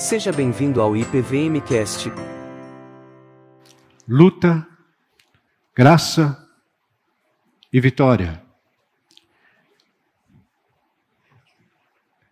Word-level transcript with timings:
Seja 0.00 0.32
bem-vindo 0.32 0.80
ao 0.80 0.96
IPVMcast. 0.96 2.10
Luta, 4.08 4.66
graça 5.76 6.42
e 7.70 7.78
vitória. 7.78 8.42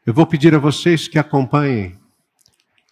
Eu 0.06 0.14
vou 0.14 0.26
pedir 0.26 0.54
a 0.54 0.58
vocês 0.58 1.06
que 1.08 1.18
acompanhem 1.18 2.00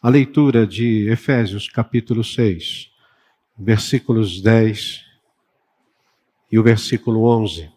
a 0.02 0.10
leitura 0.10 0.66
de 0.66 1.08
Efésios 1.08 1.70
capítulo 1.70 2.22
6, 2.22 2.92
versículos 3.56 4.42
10 4.42 5.06
e 6.52 6.58
o 6.58 6.62
versículo 6.62 7.24
11. 7.24 7.72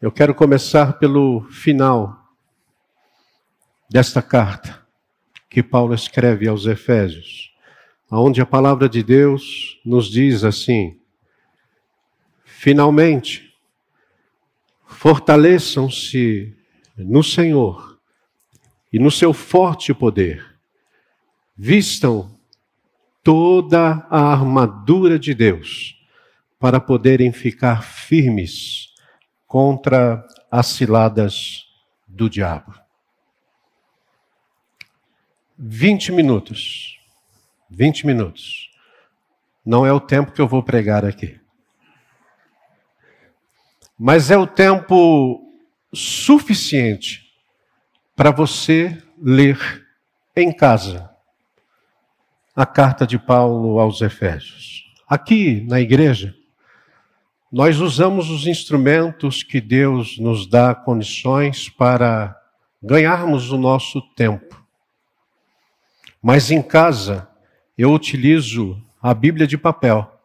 Eu 0.00 0.10
quero 0.10 0.34
começar 0.34 0.94
pelo 0.94 1.42
final 1.50 2.34
desta 3.90 4.22
carta 4.22 4.79
que 5.50 5.64
Paulo 5.64 5.92
escreve 5.92 6.46
aos 6.46 6.64
Efésios, 6.64 7.50
onde 8.08 8.40
a 8.40 8.46
palavra 8.46 8.88
de 8.88 9.02
Deus 9.02 9.80
nos 9.84 10.08
diz 10.08 10.44
assim: 10.44 10.96
Finalmente, 12.44 13.52
fortaleçam-se 14.86 16.56
no 16.96 17.24
Senhor 17.24 17.98
e 18.92 18.98
no 18.98 19.10
seu 19.10 19.32
forte 19.32 19.92
poder. 19.92 20.46
Vistam 21.56 22.38
toda 23.22 24.06
a 24.08 24.32
armadura 24.32 25.18
de 25.18 25.34
Deus 25.34 25.96
para 26.58 26.80
poderem 26.80 27.32
ficar 27.32 27.82
firmes 27.82 28.94
contra 29.46 30.24
as 30.50 30.66
ciladas 30.66 31.64
do 32.06 32.30
diabo. 32.30 32.89
20 35.62 36.12
minutos. 36.12 36.98
20 37.68 38.06
minutos. 38.06 38.70
Não 39.64 39.84
é 39.84 39.92
o 39.92 40.00
tempo 40.00 40.32
que 40.32 40.40
eu 40.40 40.48
vou 40.48 40.62
pregar 40.62 41.04
aqui. 41.04 41.38
Mas 43.98 44.30
é 44.30 44.38
o 44.38 44.46
tempo 44.46 45.52
suficiente 45.92 47.30
para 48.16 48.30
você 48.30 48.96
ler 49.20 49.86
em 50.34 50.50
casa 50.50 51.10
a 52.56 52.64
carta 52.64 53.06
de 53.06 53.18
Paulo 53.18 53.78
aos 53.78 54.00
Efésios. 54.00 54.86
Aqui 55.06 55.60
na 55.68 55.78
igreja, 55.78 56.34
nós 57.52 57.80
usamos 57.80 58.30
os 58.30 58.46
instrumentos 58.46 59.42
que 59.42 59.60
Deus 59.60 60.18
nos 60.18 60.46
dá 60.46 60.74
condições 60.74 61.68
para 61.68 62.34
ganharmos 62.82 63.52
o 63.52 63.58
nosso 63.58 64.00
tempo. 64.14 64.59
Mas 66.22 66.50
em 66.50 66.60
casa, 66.60 67.28
eu 67.76 67.92
utilizo 67.92 68.82
a 69.00 69.14
Bíblia 69.14 69.46
de 69.46 69.56
papel. 69.56 70.20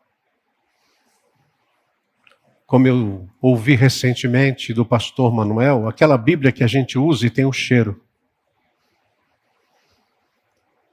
Como 2.68 2.88
eu 2.88 3.30
ouvi 3.42 3.76
recentemente 3.76 4.74
do 4.74 4.86
pastor 4.86 5.34
Manuel, 5.34 5.88
aquela 5.88 6.18
Bíblia 6.18 6.52
que 6.52 6.64
a 6.64 6.68
gente 6.68 6.98
usa 6.98 7.26
e 7.26 7.30
tem 7.30 7.46
o 7.46 7.50
um 7.50 7.54
cheiro. 7.54 8.02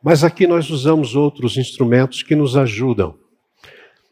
Mas 0.01 0.23
aqui 0.23 0.47
nós 0.47 0.71
usamos 0.71 1.17
outros 1.17 1.57
instrumentos 1.57 2.23
que 2.23 2.37
nos 2.37 2.57
ajudam. 2.57 3.19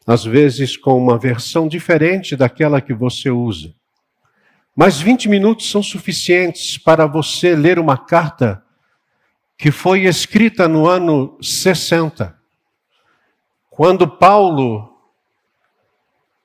Às 0.07 0.25
vezes 0.25 0.77
com 0.77 0.97
uma 0.99 1.19
versão 1.19 1.69
diferente 1.69 2.35
daquela 2.35 2.81
que 2.81 2.95
você 2.95 3.31
usa. 3.31 3.73
Mas 4.75 5.01
20 5.01 5.29
minutos 5.29 5.71
são 5.71 5.83
suficientes 5.83 6.79
para 6.79 7.07
você 7.07 7.55
ler 7.55 7.79
uma 7.79 7.99
carta 7.99 8.65
que 9.61 9.71
foi 9.71 10.05
escrita 10.05 10.67
no 10.67 10.89
ano 10.89 11.37
60, 11.43 12.35
quando 13.69 14.09
Paulo 14.09 14.91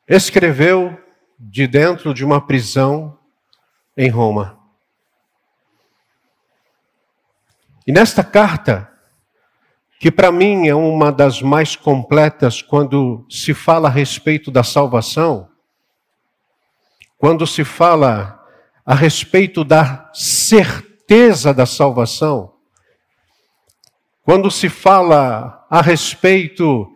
escreveu 0.06 1.00
de 1.40 1.66
dentro 1.66 2.14
de 2.14 2.26
uma 2.26 2.46
prisão 2.46 3.18
em 3.96 4.10
Roma. 4.10 4.60
E 7.88 7.92
nesta 7.94 8.22
carta, 8.22 8.92
que 9.98 10.12
para 10.12 10.30
mim 10.30 10.68
é 10.68 10.76
uma 10.76 11.10
das 11.10 11.42
mais 11.42 11.74
completas 11.74 12.62
quando 12.62 13.26
se 13.30 13.54
fala 13.54 13.88
a 13.88 13.92
respeito 13.92 14.52
da 14.52 14.62
salvação, 14.62 15.48
quando 17.18 17.48
se 17.48 17.64
fala 17.64 18.46
a 18.86 18.94
respeito 18.94 19.64
da 19.64 20.12
certeza 20.14 21.54
da 21.54 21.66
salvação, 21.66 22.55
quando 24.26 24.50
se 24.50 24.70
fala 24.70 25.64
a 25.70 25.82
respeito 25.82 26.92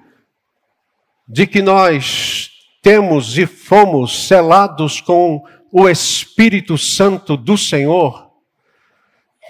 de 1.28 1.46
que 1.46 1.62
nós 1.62 2.50
temos 2.82 3.38
e 3.38 3.46
fomos 3.46 4.26
selados 4.26 5.00
com 5.00 5.44
o 5.72 5.88
Espírito 5.88 6.76
Santo 6.76 7.38
do 7.38 7.56
Senhor, 7.56 8.32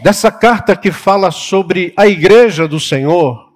dessa 0.02 0.30
carta 0.30 0.76
que 0.76 0.92
fala 0.92 1.32
sobre 1.32 1.94
a 1.96 2.06
igreja 2.06 2.68
do 2.68 2.82
Senhor, 2.82 3.50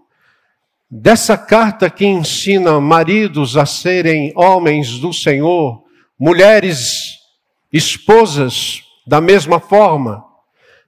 dessa 0.90 1.38
carta 1.38 1.90
que 1.90 2.06
ensina 2.06 2.80
maridos 2.80 3.58
a 3.58 3.66
serem 3.66 4.32
homens 4.38 5.00
do 5.00 5.12
Senhor, 5.12 5.84
mulheres, 6.18 7.20
esposas 7.74 8.84
da 9.06 9.20
mesma 9.20 9.60
forma, 9.60 10.24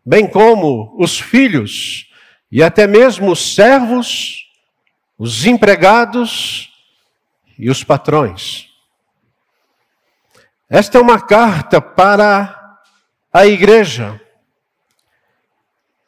bem 0.06 0.26
como 0.26 0.96
os 0.98 1.20
filhos 1.20 2.06
e 2.52 2.64
até 2.64 2.88
mesmo 2.88 3.32
os 3.32 3.56
servos, 3.56 4.50
os 5.18 5.46
empregados 5.46 6.72
e 7.58 7.70
os 7.70 7.84
patrões. 7.84 8.68
Esta 10.70 10.98
é 10.98 11.02
uma 11.02 11.20
carta 11.20 11.80
para 11.80 12.80
a 13.32 13.46
igreja 13.46 14.20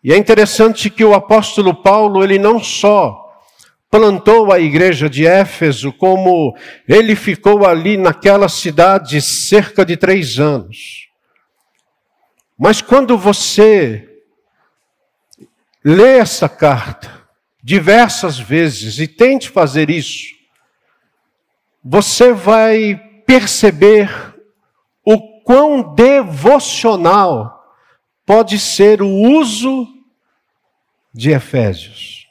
e 0.07 0.13
é 0.13 0.15
interessante 0.15 0.89
que 0.89 1.03
o 1.03 1.13
apóstolo 1.13 1.73
Paulo, 1.73 2.23
ele 2.23 2.39
não 2.39 2.63
só 2.63 3.25
plantou 3.89 4.53
a 4.53 4.57
igreja 4.59 5.09
de 5.09 5.27
Éfeso, 5.27 5.91
como 5.91 6.55
ele 6.87 7.13
ficou 7.13 7.65
ali 7.65 7.97
naquela 7.97 8.47
cidade 8.47 9.21
cerca 9.21 9.83
de 9.85 9.97
três 9.97 10.39
anos. 10.39 11.09
Mas 12.57 12.81
quando 12.81 13.17
você 13.17 14.16
lê 15.89 16.17
essa 16.17 16.49
carta 16.49 17.25
diversas 17.63 18.37
vezes 18.37 18.99
e 18.99 19.07
tente 19.07 19.49
fazer 19.49 19.89
isso, 19.89 20.35
você 21.81 22.33
vai 22.33 23.01
perceber 23.25 24.09
o 25.05 25.41
quão 25.43 25.95
devocional 25.95 27.73
pode 28.25 28.59
ser 28.59 29.01
o 29.01 29.07
uso 29.07 29.87
de 31.13 31.31
Efésios. 31.31 32.27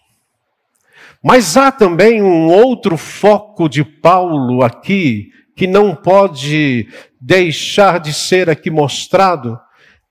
Mas 1.25 1.56
há 1.56 1.72
também 1.72 2.22
um 2.22 2.49
outro 2.49 2.99
foco 2.99 3.71
de 3.71 3.83
Paulo 3.83 4.62
aqui, 4.62 5.31
que 5.56 5.66
não 5.66 5.95
pode 5.95 6.91
deixar 7.19 8.00
de 8.00 8.12
ser 8.12 8.50
aqui 8.50 8.71
mostrado, 8.71 9.59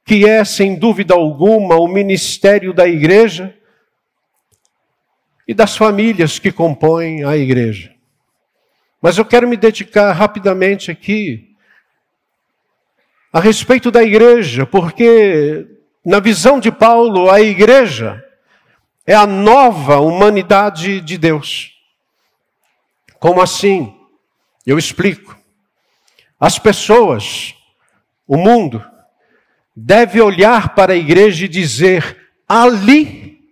que 0.05 0.23
é, 0.29 0.45
sem 0.45 0.75
dúvida 0.75 1.15
alguma, 1.15 1.75
o 1.77 1.87
ministério 1.87 2.71
da 2.71 2.87
igreja 2.87 3.57
e 5.47 5.53
das 5.53 5.75
famílias 5.75 6.37
que 6.37 6.51
compõem 6.51 7.23
a 7.23 7.35
igreja. 7.35 7.93
Mas 9.01 9.17
eu 9.17 9.25
quero 9.25 9.47
me 9.47 9.57
dedicar 9.57 10.11
rapidamente 10.11 10.91
aqui 10.91 11.55
a 13.33 13.39
respeito 13.39 13.89
da 13.89 14.03
igreja, 14.03 14.65
porque 14.65 15.67
na 16.05 16.19
visão 16.19 16.59
de 16.59 16.71
Paulo, 16.71 17.29
a 17.29 17.41
igreja 17.41 18.23
é 19.07 19.15
a 19.15 19.25
nova 19.25 19.99
humanidade 19.99 21.01
de 21.01 21.17
Deus. 21.17 21.73
Como 23.19 23.41
assim? 23.41 23.95
Eu 24.65 24.77
explico. 24.77 25.35
As 26.39 26.59
pessoas, 26.59 27.55
o 28.27 28.37
mundo, 28.37 28.83
deve 29.75 30.21
olhar 30.21 30.73
para 30.73 30.93
a 30.93 30.97
igreja 30.97 31.45
e 31.45 31.49
dizer: 31.49 32.31
ali 32.47 33.43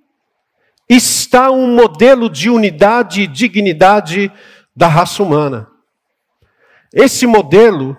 está 0.88 1.52
um 1.52 1.76
modelo 1.76 2.30
de 2.30 2.50
unidade 2.50 3.22
e 3.22 3.28
dignidade 3.28 4.32
da 4.76 4.88
raça 4.88 5.22
humana. 5.22 5.68
Esse 6.94 7.26
modelo 7.26 7.98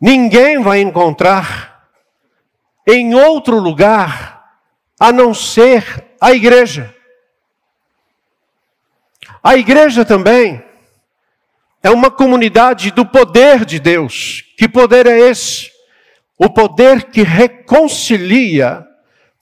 ninguém 0.00 0.60
vai 0.62 0.80
encontrar 0.80 1.88
em 2.86 3.14
outro 3.14 3.58
lugar 3.58 4.60
a 4.98 5.12
não 5.12 5.32
ser 5.32 6.04
a 6.20 6.32
igreja. 6.32 6.94
A 9.42 9.56
igreja 9.56 10.04
também 10.04 10.64
é 11.82 11.90
uma 11.90 12.10
comunidade 12.10 12.90
do 12.90 13.06
poder 13.06 13.64
de 13.64 13.78
Deus. 13.78 14.42
Que 14.58 14.68
poder 14.68 15.06
é 15.06 15.18
esse? 15.18 15.75
O 16.38 16.50
poder 16.50 17.10
que 17.10 17.22
reconcilia 17.22 18.86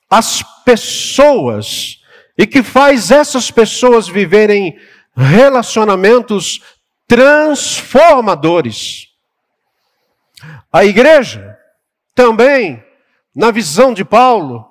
as 0.08 0.42
pessoas 0.64 2.00
e 2.36 2.46
que 2.46 2.62
faz 2.62 3.10
essas 3.10 3.50
pessoas 3.50 4.08
viverem 4.08 4.78
relacionamentos 5.16 6.60
transformadores. 7.06 9.08
A 10.72 10.84
igreja 10.84 11.56
também, 12.14 12.82
na 13.34 13.50
visão 13.50 13.92
de 13.92 14.04
Paulo, 14.04 14.68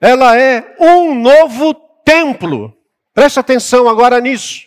ela 0.00 0.38
é 0.38 0.76
um 0.78 1.14
novo 1.14 1.74
templo. 2.04 2.76
Preste 3.14 3.40
atenção 3.40 3.88
agora 3.88 4.20
nisso. 4.20 4.66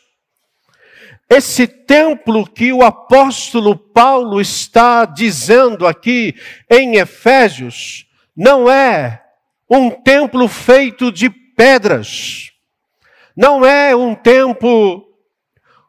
Esse 1.30 1.68
templo 1.68 2.48
que 2.48 2.72
o 2.72 2.82
apóstolo 2.82 3.76
Paulo 3.76 4.40
está 4.40 5.04
dizendo 5.04 5.86
aqui 5.86 6.34
em 6.70 6.96
Efésios 6.96 8.08
não 8.36 8.70
é 8.70 9.24
um 9.70 9.90
templo 9.90 10.48
feito 10.48 11.12
de 11.12 11.30
pedras. 11.30 12.52
Não 13.36 13.66
é 13.66 13.94
um 13.96 14.16
templo 14.16 15.04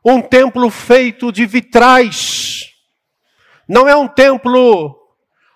um 0.04 0.20
templo 0.20 0.70
feito 0.70 1.30
de 1.30 1.46
vitrais. 1.46 2.72
Não 3.68 3.86
é 3.86 3.94
um 3.94 4.08
templo 4.08 4.96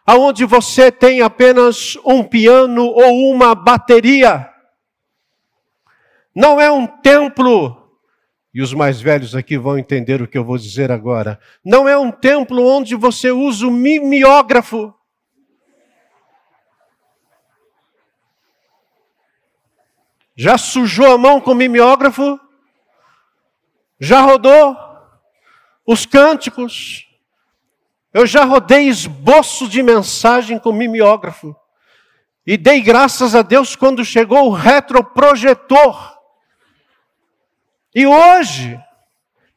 aonde 0.06 0.44
você 0.44 0.92
tem 0.92 1.22
apenas 1.22 1.96
um 2.04 2.22
piano 2.22 2.84
ou 2.84 3.30
uma 3.30 3.54
bateria. 3.54 4.48
Não 6.34 6.60
é 6.60 6.70
um 6.70 6.86
templo 6.86 7.81
e 8.54 8.60
os 8.60 8.74
mais 8.74 9.00
velhos 9.00 9.34
aqui 9.34 9.56
vão 9.56 9.78
entender 9.78 10.20
o 10.20 10.28
que 10.28 10.36
eu 10.36 10.44
vou 10.44 10.58
dizer 10.58 10.92
agora. 10.92 11.40
Não 11.64 11.88
é 11.88 11.96
um 11.96 12.10
templo 12.10 12.66
onde 12.66 12.94
você 12.94 13.30
usa 13.30 13.66
o 13.66 13.70
mimeógrafo. 13.70 14.92
Já 20.36 20.58
sujou 20.58 21.12
a 21.12 21.18
mão 21.18 21.40
com 21.40 21.54
mimeógrafo? 21.54 22.38
Já 23.98 24.20
rodou 24.20 24.76
os 25.86 26.04
cânticos? 26.04 27.06
Eu 28.12 28.26
já 28.26 28.44
rodei 28.44 28.88
esboço 28.88 29.66
de 29.66 29.82
mensagem 29.82 30.58
com 30.58 30.72
mimeógrafo. 30.72 31.56
E 32.46 32.56
dei 32.56 32.82
graças 32.82 33.34
a 33.34 33.40
Deus 33.40 33.76
quando 33.76 34.04
chegou 34.04 34.48
o 34.48 34.52
retroprojetor. 34.52 36.11
E 37.94 38.06
hoje, 38.06 38.80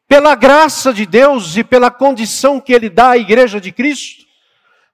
pela 0.06 0.34
graça 0.34 0.92
de 0.92 1.06
Deus 1.06 1.56
e 1.56 1.64
pela 1.64 1.90
condição 1.90 2.60
que 2.60 2.72
Ele 2.72 2.90
dá 2.90 3.10
à 3.10 3.16
Igreja 3.16 3.60
de 3.60 3.72
Cristo, 3.72 4.26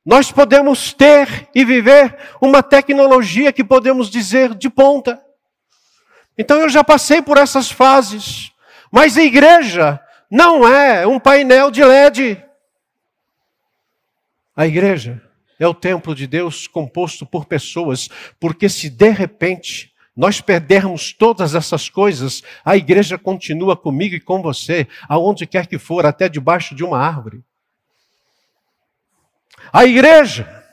nós 0.05 0.33
podemos 0.33 0.93
ter 0.93 1.49
e 1.55 1.65
viver 1.65 2.17
uma 2.41 2.63
tecnologia 2.63 3.53
que 3.53 3.63
podemos 3.63 4.11
dizer 4.11 4.55
de 4.55 4.69
ponta. 4.69 5.23
Então 6.37 6.59
eu 6.61 6.69
já 6.69 6.83
passei 6.83 7.23
por 7.23 7.39
essas 7.39 7.71
fases. 7.71 8.51
Mas 8.91 9.17
a 9.17 9.23
igreja 9.23 10.01
não 10.31 10.67
é 10.67 11.07
um 11.07 11.19
painel 11.19 11.71
de 11.71 11.85
LED. 11.85 12.43
A 14.55 14.67
igreja 14.67 15.23
é 15.59 15.67
o 15.67 15.73
templo 15.73 16.15
de 16.15 16.27
Deus 16.27 16.67
composto 16.67 17.25
por 17.25 17.47
pessoas, 17.47 18.09
porque 18.41 18.69
se 18.69 18.91
de 18.91 19.11
repente 19.11 19.92
nós 20.17 20.41
perdermos 20.41 21.13
todas 21.13 21.55
essas 21.55 21.89
coisas, 21.89 22.43
a 22.65 22.77
igreja 22.77 23.17
continua 23.17 23.77
comigo 23.77 24.15
e 24.15 24.21
com 24.21 24.43
você, 24.43 24.87
aonde 25.09 25.47
quer 25.47 25.67
que 25.67 25.79
for, 25.79 26.05
até 26.05 26.29
debaixo 26.29 26.75
de 26.75 26.85
uma 26.85 26.99
árvore. 26.99 27.43
A 29.73 29.85
igreja 29.85 30.65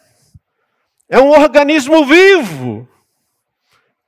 é 1.07 1.19
um 1.19 1.29
organismo 1.29 2.05
vivo 2.05 2.87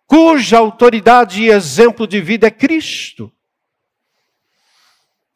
cuja 0.05 0.57
autoridade 0.57 1.41
e 1.41 1.49
exemplo 1.49 2.05
de 2.05 2.19
vida 2.19 2.47
é 2.47 2.51
Cristo. 2.51 3.31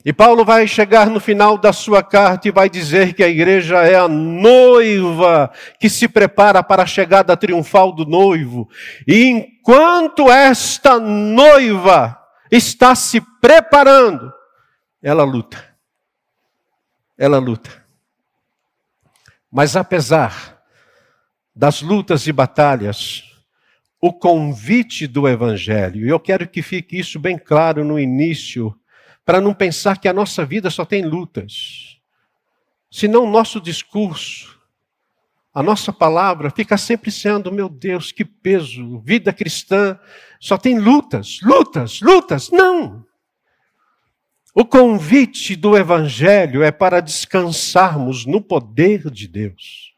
E 0.06 0.14
Paulo 0.14 0.46
vai 0.46 0.68
chegar 0.68 1.10
no 1.10 1.20
final 1.20 1.58
da 1.58 1.74
sua 1.74 2.04
carta 2.04 2.48
e 2.48 2.52
vai 2.52 2.70
dizer 2.70 3.16
que 3.16 3.24
a 3.24 3.28
igreja 3.28 3.78
é 3.78 3.96
a 3.96 4.08
noiva 4.08 5.52
que 5.80 5.90
se 5.90 6.08
prepara 6.08 6.62
para 6.62 6.84
a 6.84 6.86
chegada 6.86 7.36
triunfal 7.36 7.92
do 7.92 8.06
noivo. 8.06 8.70
E 9.08 9.26
enquanto 9.26 10.32
esta 10.32 11.00
noiva 11.00 12.16
está 12.52 12.94
se 12.94 13.20
preparando, 13.42 14.32
ela 15.02 15.24
luta. 15.24 15.76
Ela 17.18 17.40
luta. 17.40 17.72
Mas 19.52 19.76
apesar 19.76 20.62
das 21.56 21.82
lutas 21.82 22.28
e 22.28 22.32
batalhas, 22.32 23.24
o 24.00 24.14
convite 24.14 25.08
do 25.08 25.28
Evangelho. 25.28 26.06
E 26.06 26.10
eu 26.10 26.20
quero 26.20 26.48
que 26.48 26.62
fique 26.62 27.00
isso 27.00 27.20
bem 27.20 27.40
claro 27.40 27.84
no 27.84 28.00
início, 28.00 28.78
para 29.26 29.42
não 29.42 29.54
pensar 29.54 30.00
que 30.00 30.08
a 30.08 30.14
nossa 30.14 30.46
vida 30.46 30.70
só 30.70 30.86
tem 30.86 31.04
lutas. 31.04 32.00
Senão 32.92 33.24
o 33.24 33.30
nosso 33.30 33.60
discurso, 33.60 34.58
a 35.54 35.64
nossa 35.64 35.92
palavra 35.92 36.52
fica 36.52 36.78
sempre 36.78 37.10
sendo, 37.10 37.52
meu 37.52 37.68
Deus, 37.68 38.12
que 38.12 38.24
peso, 38.24 39.00
vida 39.00 39.34
cristã 39.34 40.00
só 40.40 40.58
tem 40.58 40.78
lutas, 40.78 41.40
lutas, 41.42 42.02
lutas. 42.02 42.52
Não! 42.52 43.06
O 44.54 44.64
convite 44.64 45.56
do 45.56 45.76
Evangelho 45.76 46.64
é 46.64 46.72
para 46.72 47.02
descansarmos 47.02 48.26
no 48.26 48.42
poder 48.42 49.10
de 49.10 49.28
Deus. 49.28 49.94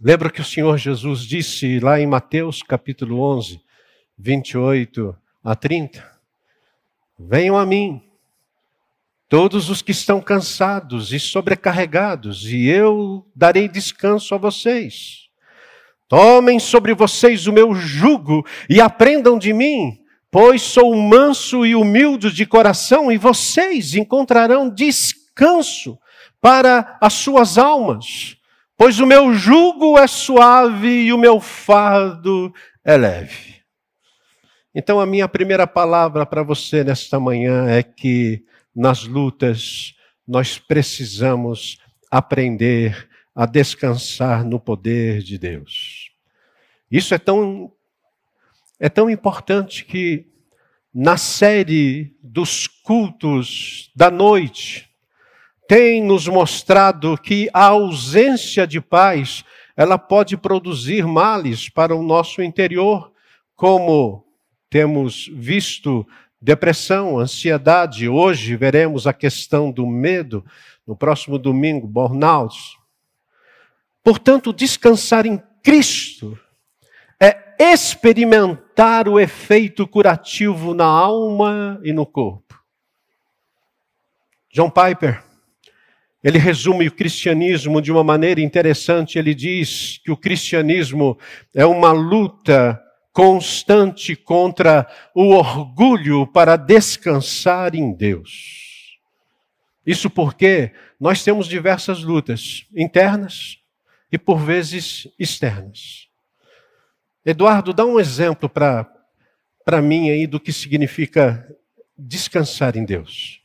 Lembra 0.00 0.28
que 0.28 0.40
o 0.40 0.44
Senhor 0.44 0.76
Jesus 0.76 1.20
disse 1.20 1.78
lá 1.80 1.98
em 1.98 2.06
Mateus 2.06 2.62
capítulo 2.62 3.20
11, 3.20 3.58
28 4.18 5.16
a 5.42 5.54
30? 5.54 6.13
Venham 7.18 7.56
a 7.56 7.64
mim, 7.64 8.02
todos 9.28 9.70
os 9.70 9.80
que 9.80 9.92
estão 9.92 10.20
cansados 10.20 11.12
e 11.12 11.20
sobrecarregados, 11.20 12.44
e 12.50 12.66
eu 12.66 13.26
darei 13.34 13.68
descanso 13.68 14.34
a 14.34 14.38
vocês. 14.38 15.28
Tomem 16.08 16.58
sobre 16.58 16.94
vocês 16.94 17.46
o 17.46 17.52
meu 17.52 17.74
jugo 17.74 18.44
e 18.68 18.80
aprendam 18.80 19.38
de 19.38 19.52
mim, 19.52 19.98
pois 20.30 20.62
sou 20.62 20.94
manso 20.94 21.64
e 21.64 21.74
humilde 21.74 22.32
de 22.32 22.44
coração, 22.44 23.10
e 23.10 23.16
vocês 23.16 23.94
encontrarão 23.94 24.68
descanso 24.68 25.98
para 26.40 26.98
as 27.00 27.14
suas 27.14 27.56
almas 27.56 28.36
pois 28.76 29.00
o 29.00 29.06
meu 29.06 29.32
jugo 29.32 29.98
é 29.98 30.06
suave 30.06 31.04
e 31.04 31.12
o 31.12 31.18
meu 31.18 31.40
fardo 31.40 32.52
é 32.84 32.96
leve. 32.96 33.53
Então, 34.74 34.98
a 34.98 35.06
minha 35.06 35.28
primeira 35.28 35.66
palavra 35.66 36.26
para 36.26 36.42
você 36.42 36.82
nesta 36.82 37.20
manhã 37.20 37.68
é 37.68 37.82
que 37.82 38.44
nas 38.74 39.04
lutas 39.04 39.94
nós 40.26 40.58
precisamos 40.58 41.78
aprender 42.10 43.08
a 43.34 43.46
descansar 43.46 44.44
no 44.44 44.58
poder 44.58 45.22
de 45.22 45.38
Deus. 45.38 46.10
Isso 46.90 47.14
é 47.14 47.18
tão 47.18 47.72
é 48.80 48.88
tão 48.88 49.08
importante 49.08 49.84
que 49.84 50.26
na 50.92 51.16
série 51.16 52.16
dos 52.20 52.66
cultos 52.66 53.90
da 53.94 54.10
noite 54.10 54.90
tem 55.68 56.02
nos 56.02 56.26
mostrado 56.26 57.16
que 57.16 57.48
a 57.54 57.66
ausência 57.66 58.66
de 58.66 58.80
paz, 58.80 59.44
ela 59.76 59.96
pode 59.96 60.36
produzir 60.36 61.06
males 61.06 61.68
para 61.68 61.94
o 61.96 62.02
nosso 62.02 62.42
interior, 62.42 63.12
como 63.56 64.23
temos 64.74 65.30
visto 65.32 66.04
depressão, 66.40 67.20
ansiedade, 67.20 68.08
hoje 68.08 68.56
veremos 68.56 69.06
a 69.06 69.12
questão 69.12 69.70
do 69.70 69.86
medo, 69.86 70.44
no 70.84 70.96
próximo 70.96 71.38
domingo, 71.38 71.86
burnout. 71.86 72.56
Portanto, 74.02 74.52
descansar 74.52 75.26
em 75.26 75.40
Cristo 75.62 76.36
é 77.22 77.54
experimentar 77.56 79.08
o 79.08 79.20
efeito 79.20 79.86
curativo 79.86 80.74
na 80.74 80.86
alma 80.86 81.80
e 81.84 81.92
no 81.92 82.04
corpo. 82.04 82.60
John 84.52 84.70
Piper 84.70 85.22
ele 86.24 86.38
resume 86.38 86.88
o 86.88 86.92
cristianismo 86.92 87.80
de 87.80 87.92
uma 87.92 88.02
maneira 88.02 88.40
interessante. 88.40 89.20
Ele 89.20 89.34
diz 89.34 90.00
que 90.02 90.10
o 90.10 90.16
cristianismo 90.16 91.16
é 91.54 91.64
uma 91.64 91.92
luta 91.92 92.83
constante 93.14 94.16
contra 94.16 94.90
o 95.14 95.28
orgulho 95.28 96.26
para 96.26 96.56
descansar 96.56 97.76
em 97.76 97.94
Deus. 97.94 98.98
Isso 99.86 100.10
porque 100.10 100.72
nós 100.98 101.22
temos 101.22 101.46
diversas 101.46 102.02
lutas 102.02 102.66
internas 102.74 103.60
e 104.10 104.18
por 104.18 104.38
vezes 104.38 105.06
externas. 105.16 106.08
Eduardo, 107.24 107.72
dá 107.72 107.84
um 107.84 108.00
exemplo 108.00 108.48
para 108.48 109.80
mim 109.80 110.10
aí 110.10 110.26
do 110.26 110.40
que 110.40 110.52
significa 110.52 111.48
descansar 111.96 112.76
em 112.76 112.84
Deus. 112.84 113.40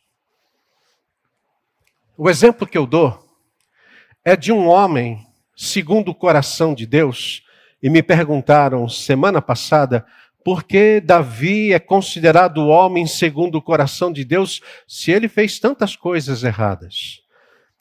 O 2.18 2.28
exemplo 2.28 2.66
que 2.66 2.78
eu 2.78 2.88
dou 2.88 3.24
é 4.26 4.36
de 4.36 4.52
um 4.52 4.68
homem, 4.68 5.24
segundo 5.56 6.10
o 6.10 6.16
coração 6.16 6.74
de 6.74 6.88
Deus, 6.88 7.44
e 7.82 7.90
me 7.90 8.04
perguntaram 8.04 8.88
semana 8.88 9.42
passada 9.42 10.06
por 10.44 10.64
que 10.64 11.02
Davi 11.02 11.74
é 11.74 11.80
considerado 11.80 12.68
homem 12.68 13.06
segundo 13.06 13.56
o 13.56 13.62
coração 13.62 14.12
de 14.12 14.24
Deus 14.24 14.62
se 14.88 15.12
ele 15.12 15.28
fez 15.28 15.60
tantas 15.60 15.96
coisas 15.96 16.44
erradas. 16.44 17.22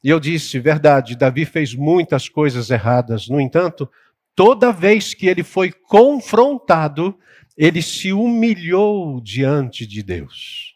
E 0.02 0.10
eu 0.10 0.20
disse, 0.20 0.58
verdade, 0.58 1.16
Davi 1.16 1.44
fez 1.44 1.74
muitas 1.74 2.28
coisas 2.28 2.70
erradas. 2.70 3.28
No 3.28 3.40
entanto, 3.40 3.88
toda 4.34 4.72
vez 4.72 5.14
que 5.14 5.26
ele 5.26 5.42
foi 5.42 5.72
confrontado, 5.72 7.18
ele 7.56 7.82
se 7.82 8.12
humilhou 8.12 9.20
diante 9.20 9.86
de 9.86 10.02
Deus. 10.02 10.74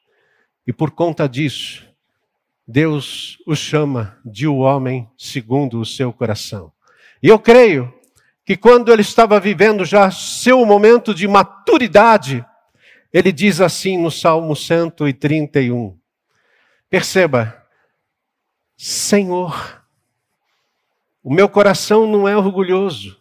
E 0.67 0.73
por 0.73 0.91
conta 0.91 1.29
disso, 1.29 1.87
Deus 2.67 3.39
o 3.47 3.55
chama 3.55 4.19
de 4.25 4.47
o 4.47 4.59
homem 4.59 5.09
segundo 5.17 5.81
o 5.81 5.87
seu 5.87 6.13
coração. 6.13 6.73
E 7.23 7.29
eu 7.29 7.39
creio 7.39 7.93
que 8.45 8.57
quando 8.57 8.93
ele 8.93 9.03
estava 9.03 9.39
vivendo 9.39 9.85
já 9.85 10.11
seu 10.11 10.65
momento 10.67 11.15
de 11.15 11.29
maturidade, 11.29 12.45
ele 13.13 13.31
diz 13.31 13.61
assim 13.61 13.99
no 13.99 14.11
Salmo 14.11 14.57
131. 14.57 15.97
Perceba, 16.91 17.65
Senhor, 18.77 19.83
o 21.23 21.33
meu 21.33 21.49
coração 21.49 22.07
não 22.07 22.27
é 22.27 22.37
orgulhoso 22.37 23.21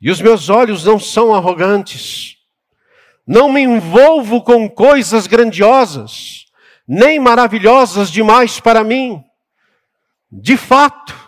e 0.00 0.10
os 0.10 0.20
meus 0.20 0.48
olhos 0.48 0.84
não 0.84 0.98
são 0.98 1.34
arrogantes. 1.34 2.36
Não 3.26 3.50
me 3.50 3.60
envolvo 3.60 4.42
com 4.42 4.68
coisas 4.68 5.26
grandiosas, 5.26 6.46
nem 6.86 7.18
maravilhosas 7.18 8.10
demais 8.10 8.60
para 8.60 8.84
mim. 8.84 9.24
De 10.30 10.56
fato, 10.56 11.25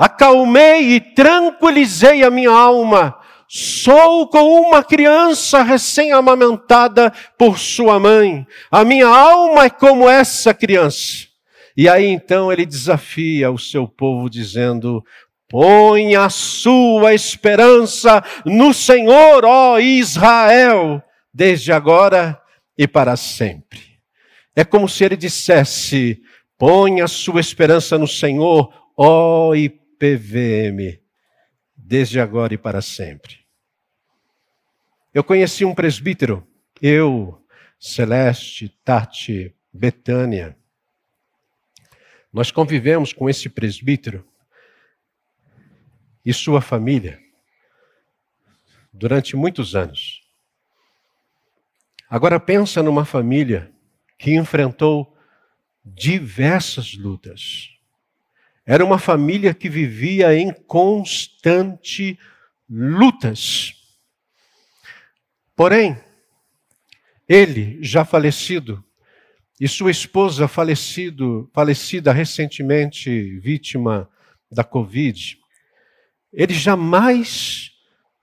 acalmei 0.00 0.94
e 0.94 1.00
tranquilizei 1.00 2.24
a 2.24 2.30
minha 2.30 2.50
alma. 2.50 3.14
Sou 3.46 4.26
como 4.28 4.66
uma 4.66 4.82
criança 4.82 5.62
recém-amamentada 5.62 7.12
por 7.36 7.58
sua 7.58 8.00
mãe. 8.00 8.46
A 8.70 8.82
minha 8.82 9.08
alma 9.08 9.64
é 9.66 9.70
como 9.70 10.08
essa 10.08 10.54
criança. 10.54 11.28
E 11.76 11.86
aí 11.86 12.06
então 12.06 12.50
ele 12.50 12.64
desafia 12.64 13.50
o 13.50 13.58
seu 13.58 13.86
povo 13.86 14.30
dizendo: 14.30 15.04
Põe 15.48 16.16
a 16.16 16.30
sua 16.30 17.12
esperança 17.12 18.22
no 18.46 18.72
Senhor, 18.72 19.44
ó 19.44 19.78
Israel, 19.78 21.02
desde 21.34 21.72
agora 21.72 22.40
e 22.78 22.88
para 22.88 23.16
sempre. 23.16 23.80
É 24.56 24.64
como 24.64 24.88
se 24.88 25.04
ele 25.04 25.16
dissesse: 25.16 26.20
Põe 26.56 27.00
a 27.00 27.08
sua 27.08 27.40
esperança 27.40 27.98
no 27.98 28.06
Senhor, 28.06 28.72
ó 28.96 29.54
IPVM, 30.00 30.98
desde 31.76 32.18
agora 32.18 32.54
e 32.54 32.58
para 32.58 32.80
sempre. 32.80 33.40
Eu 35.12 35.22
conheci 35.22 35.64
um 35.64 35.74
presbítero, 35.74 36.46
eu, 36.80 37.44
Celeste, 37.78 38.70
Tati, 38.82 39.54
Betânia, 39.70 40.56
nós 42.32 42.50
convivemos 42.50 43.12
com 43.12 43.28
esse 43.28 43.48
presbítero 43.50 44.26
e 46.24 46.32
sua 46.32 46.62
família 46.62 47.20
durante 48.92 49.36
muitos 49.36 49.74
anos. 49.74 50.22
Agora 52.08 52.40
pensa 52.40 52.82
numa 52.82 53.04
família 53.04 53.70
que 54.16 54.34
enfrentou 54.34 55.16
diversas 55.84 56.94
lutas. 56.94 57.79
Era 58.70 58.84
uma 58.84 59.00
família 59.00 59.52
que 59.52 59.68
vivia 59.68 60.32
em 60.32 60.52
constante 60.52 62.16
lutas. 62.68 63.74
Porém, 65.56 65.98
ele, 67.28 67.82
já 67.82 68.04
falecido, 68.04 68.84
e 69.58 69.66
sua 69.66 69.90
esposa 69.90 70.46
falecido, 70.46 71.50
falecida 71.52 72.12
recentemente, 72.12 73.40
vítima 73.40 74.08
da 74.48 74.62
Covid, 74.62 75.36
eles 76.32 76.58
jamais 76.58 77.72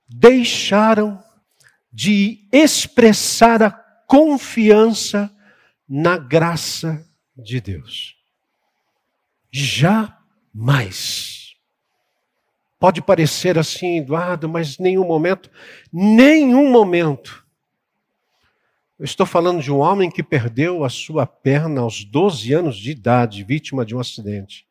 deixaram 0.07 1.21
de 1.91 2.47
expressar 2.53 3.61
a 3.61 3.69
confiança 3.69 5.29
na 5.85 6.17
graça 6.17 7.05
de 7.35 7.59
Deus. 7.59 8.15
Jamais. 10.57 11.55
Pode 12.79 12.99
parecer 12.99 13.59
assim, 13.59 13.99
Eduardo, 13.99 14.49
mas 14.49 14.79
nenhum 14.79 15.05
momento, 15.05 15.51
nenhum 15.93 16.71
momento 16.71 17.45
eu 18.97 19.05
estou 19.05 19.27
falando 19.27 19.61
de 19.61 19.71
um 19.71 19.77
homem 19.77 20.09
que 20.09 20.23
perdeu 20.23 20.83
a 20.83 20.89
sua 20.89 21.27
perna 21.27 21.81
aos 21.81 22.03
12 22.03 22.51
anos 22.51 22.75
de 22.75 22.89
idade, 22.89 23.43
vítima 23.43 23.85
de 23.85 23.95
um 23.95 23.99
acidente. 23.99 24.67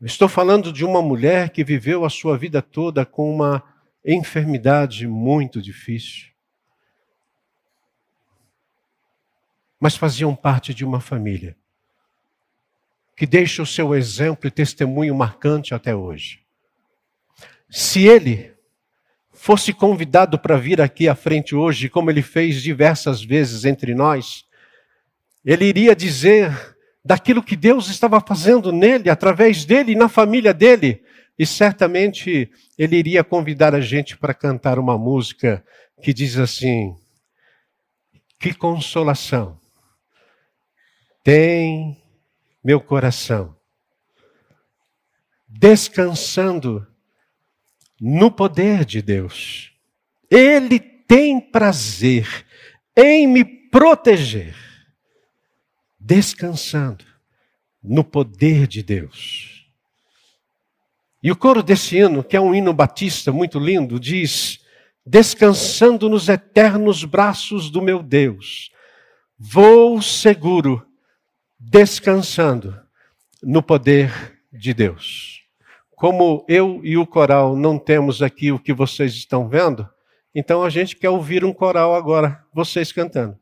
Eu 0.00 0.06
estou 0.06 0.28
falando 0.28 0.72
de 0.72 0.84
uma 0.84 1.02
mulher 1.02 1.50
que 1.50 1.64
viveu 1.64 2.04
a 2.04 2.10
sua 2.10 2.38
vida 2.38 2.62
toda 2.62 3.04
com 3.04 3.34
uma 3.34 3.64
enfermidade 4.04 5.08
muito 5.08 5.60
difícil. 5.60 6.28
Mas 9.80 9.96
faziam 9.96 10.36
parte 10.36 10.72
de 10.72 10.84
uma 10.84 11.00
família 11.00 11.56
que 13.18 13.26
deixa 13.26 13.60
o 13.60 13.66
seu 13.66 13.96
exemplo 13.96 14.46
e 14.46 14.50
testemunho 14.50 15.12
marcante 15.12 15.74
até 15.74 15.92
hoje. 15.92 16.38
Se 17.68 18.06
ele 18.06 18.52
fosse 19.32 19.72
convidado 19.72 20.38
para 20.38 20.56
vir 20.56 20.80
aqui 20.80 21.08
à 21.08 21.16
frente 21.16 21.52
hoje, 21.52 21.88
como 21.88 22.12
ele 22.12 22.22
fez 22.22 22.62
diversas 22.62 23.20
vezes 23.20 23.64
entre 23.64 23.92
nós, 23.92 24.44
ele 25.44 25.64
iria 25.64 25.96
dizer 25.96 26.76
daquilo 27.04 27.42
que 27.42 27.56
Deus 27.56 27.88
estava 27.88 28.20
fazendo 28.20 28.70
nele, 28.70 29.10
através 29.10 29.64
dele 29.64 29.92
e 29.92 29.96
na 29.96 30.08
família 30.08 30.54
dele. 30.54 31.02
E 31.36 31.44
certamente 31.44 32.48
ele 32.78 32.96
iria 32.96 33.24
convidar 33.24 33.74
a 33.74 33.80
gente 33.80 34.16
para 34.16 34.32
cantar 34.32 34.78
uma 34.78 34.96
música 34.96 35.64
que 36.00 36.14
diz 36.14 36.38
assim: 36.38 36.94
Que 38.38 38.54
consolação 38.54 39.58
tem 41.24 41.96
meu 42.62 42.80
coração, 42.80 43.56
descansando 45.46 46.86
no 48.00 48.30
poder 48.30 48.84
de 48.84 49.02
Deus. 49.02 49.72
Ele 50.30 50.78
tem 50.78 51.40
prazer 51.40 52.46
em 52.96 53.26
me 53.26 53.44
proteger, 53.44 54.54
descansando 55.98 57.04
no 57.82 58.04
poder 58.04 58.66
de 58.66 58.82
Deus. 58.82 59.66
E 61.22 61.32
o 61.32 61.36
coro 61.36 61.62
desse 61.62 61.96
hino, 61.96 62.22
que 62.22 62.36
é 62.36 62.40
um 62.40 62.54
hino 62.54 62.72
batista 62.72 63.32
muito 63.32 63.58
lindo, 63.58 63.98
diz: 63.98 64.60
Descansando 65.04 66.08
nos 66.08 66.28
eternos 66.28 67.04
braços 67.04 67.70
do 67.70 67.82
meu 67.82 68.02
Deus, 68.02 68.70
vou 69.38 70.00
seguro, 70.00 70.86
descansando 71.58 72.78
no 73.42 73.62
poder 73.62 74.38
de 74.52 74.72
Deus. 74.72 75.42
Como 75.96 76.44
eu 76.48 76.80
e 76.84 76.96
o 76.96 77.06
coral 77.06 77.56
não 77.56 77.78
temos 77.78 78.22
aqui 78.22 78.52
o 78.52 78.58
que 78.58 78.72
vocês 78.72 79.12
estão 79.14 79.48
vendo, 79.48 79.88
então 80.34 80.62
a 80.62 80.70
gente 80.70 80.94
quer 80.94 81.10
ouvir 81.10 81.44
um 81.44 81.52
coral 81.52 81.94
agora, 81.94 82.44
vocês 82.54 82.92
cantando. 82.92 83.36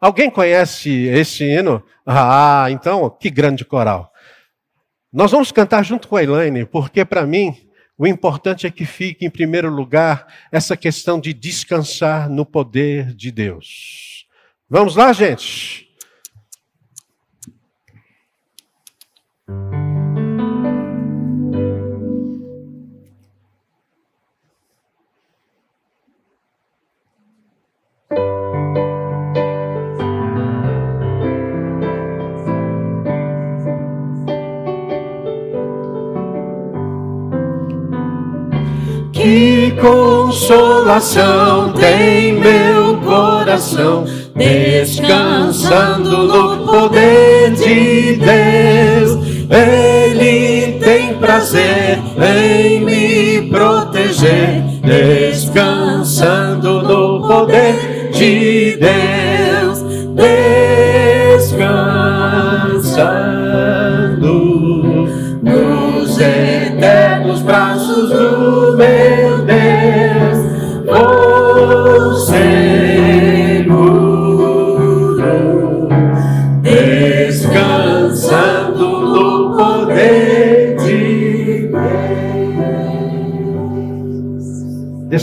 Alguém 0.00 0.30
conhece 0.30 0.90
esse 1.06 1.44
hino? 1.44 1.82
Ah, 2.06 2.66
então, 2.70 3.08
que 3.10 3.30
grande 3.30 3.64
coral. 3.64 4.10
Nós 5.12 5.30
vamos 5.30 5.50
cantar 5.52 5.82
junto 5.84 6.08
com 6.08 6.16
a 6.16 6.22
Elaine, 6.22 6.64
porque 6.64 7.04
para 7.04 7.26
mim 7.26 7.56
o 7.98 8.06
importante 8.06 8.66
é 8.66 8.70
que 8.70 8.86
fique 8.86 9.26
em 9.26 9.30
primeiro 9.30 9.68
lugar 9.68 10.26
essa 10.50 10.76
questão 10.76 11.20
de 11.20 11.34
descansar 11.34 12.30
no 12.30 12.46
poder 12.46 13.14
de 13.14 13.30
Deus. 13.30 14.26
Vamos 14.68 14.96
lá, 14.96 15.12
gente? 15.12 15.89
Consolação 39.80 41.72
tem 41.72 42.34
meu 42.34 42.96
coração, 42.98 44.04
descansando 44.34 46.26
no 46.26 46.66
poder 46.66 47.52
de 47.52 48.16
Deus. 48.16 49.18
Ele 49.50 50.78
tem 50.78 51.14
prazer 51.14 51.98
em 52.18 52.80
me 52.84 53.50
proteger 53.50 54.70
descansando 54.90 56.82
no 56.82 57.26
poder 57.26 58.10
de 58.12 58.76
Deus, 58.76 59.82
descansando 61.36 61.70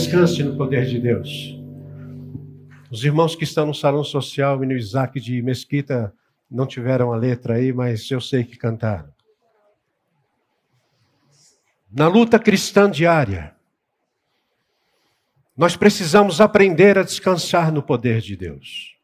Descanse 0.08 0.42
no 0.42 0.56
poder 0.56 0.86
de 0.86 0.98
Deus. 0.98 1.54
Os 2.90 3.04
irmãos 3.04 3.36
que 3.36 3.44
estão 3.44 3.66
no 3.66 3.74
salão 3.74 4.02
social 4.02 4.64
e 4.64 4.66
no 4.66 4.72
Isaac 4.72 5.20
de 5.20 5.42
Mesquita 5.42 6.14
não 6.50 6.66
tiveram 6.66 7.12
a 7.12 7.16
letra 7.16 7.56
aí, 7.56 7.74
mas 7.74 8.10
eu 8.10 8.18
sei 8.18 8.42
que 8.42 8.56
cantaram. 8.56 9.12
Na 11.92 12.08
luta 12.08 12.38
cristã 12.38 12.90
diária, 12.90 13.54
nós 15.54 15.76
precisamos 15.76 16.40
aprender 16.40 16.96
a 16.96 17.02
descansar 17.02 17.70
no 17.70 17.82
poder 17.82 18.22
de 18.22 18.34
Deus. 18.34 18.96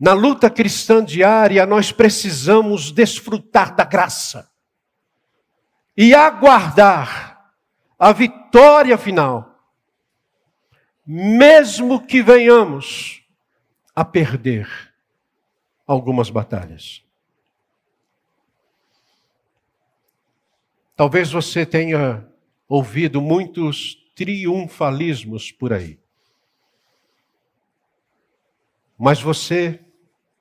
Na 0.00 0.14
luta 0.14 0.48
cristã 0.48 1.04
diária, 1.04 1.66
nós 1.66 1.92
precisamos 1.92 2.90
desfrutar 2.90 3.76
da 3.76 3.84
graça 3.84 4.50
e 5.94 6.14
aguardar 6.14 7.52
a 7.98 8.10
vitória 8.10 8.96
final, 8.96 9.49
mesmo 11.12 12.06
que 12.06 12.22
venhamos 12.22 13.24
a 13.96 14.04
perder 14.04 14.68
algumas 15.84 16.30
batalhas. 16.30 17.04
Talvez 20.94 21.32
você 21.32 21.66
tenha 21.66 22.24
ouvido 22.68 23.20
muitos 23.20 23.96
triunfalismos 24.14 25.50
por 25.50 25.72
aí. 25.72 25.98
Mas 28.96 29.20
você, 29.20 29.84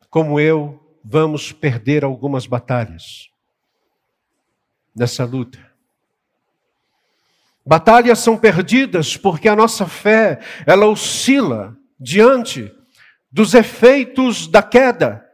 como 0.07 0.39
eu, 0.39 0.99
vamos 1.03 1.51
perder 1.51 2.03
algumas 2.03 2.45
batalhas 2.45 3.31
nessa 4.95 5.25
luta. 5.25 5.68
Batalhas 7.65 8.19
são 8.19 8.37
perdidas 8.37 9.15
porque 9.15 9.47
a 9.47 9.55
nossa 9.55 9.87
fé, 9.87 10.39
ela 10.65 10.87
oscila 10.87 11.77
diante 11.99 12.71
dos 13.31 13.53
efeitos 13.53 14.47
da 14.47 14.63
queda. 14.63 15.25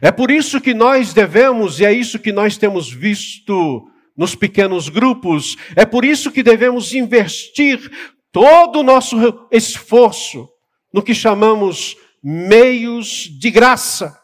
É 0.00 0.10
por 0.10 0.30
isso 0.30 0.60
que 0.60 0.72
nós 0.72 1.12
devemos, 1.12 1.80
e 1.80 1.84
é 1.84 1.92
isso 1.92 2.18
que 2.18 2.32
nós 2.32 2.56
temos 2.56 2.90
visto 2.90 3.88
nos 4.16 4.34
pequenos 4.34 4.88
grupos. 4.88 5.56
É 5.74 5.84
por 5.84 6.04
isso 6.04 6.30
que 6.30 6.42
devemos 6.42 6.94
investir 6.94 7.90
todo 8.32 8.80
o 8.80 8.82
nosso 8.82 9.46
esforço 9.50 10.48
no 10.92 11.02
que 11.02 11.14
chamamos 11.14 11.96
meios 12.22 13.28
de 13.38 13.50
graça 13.50 14.18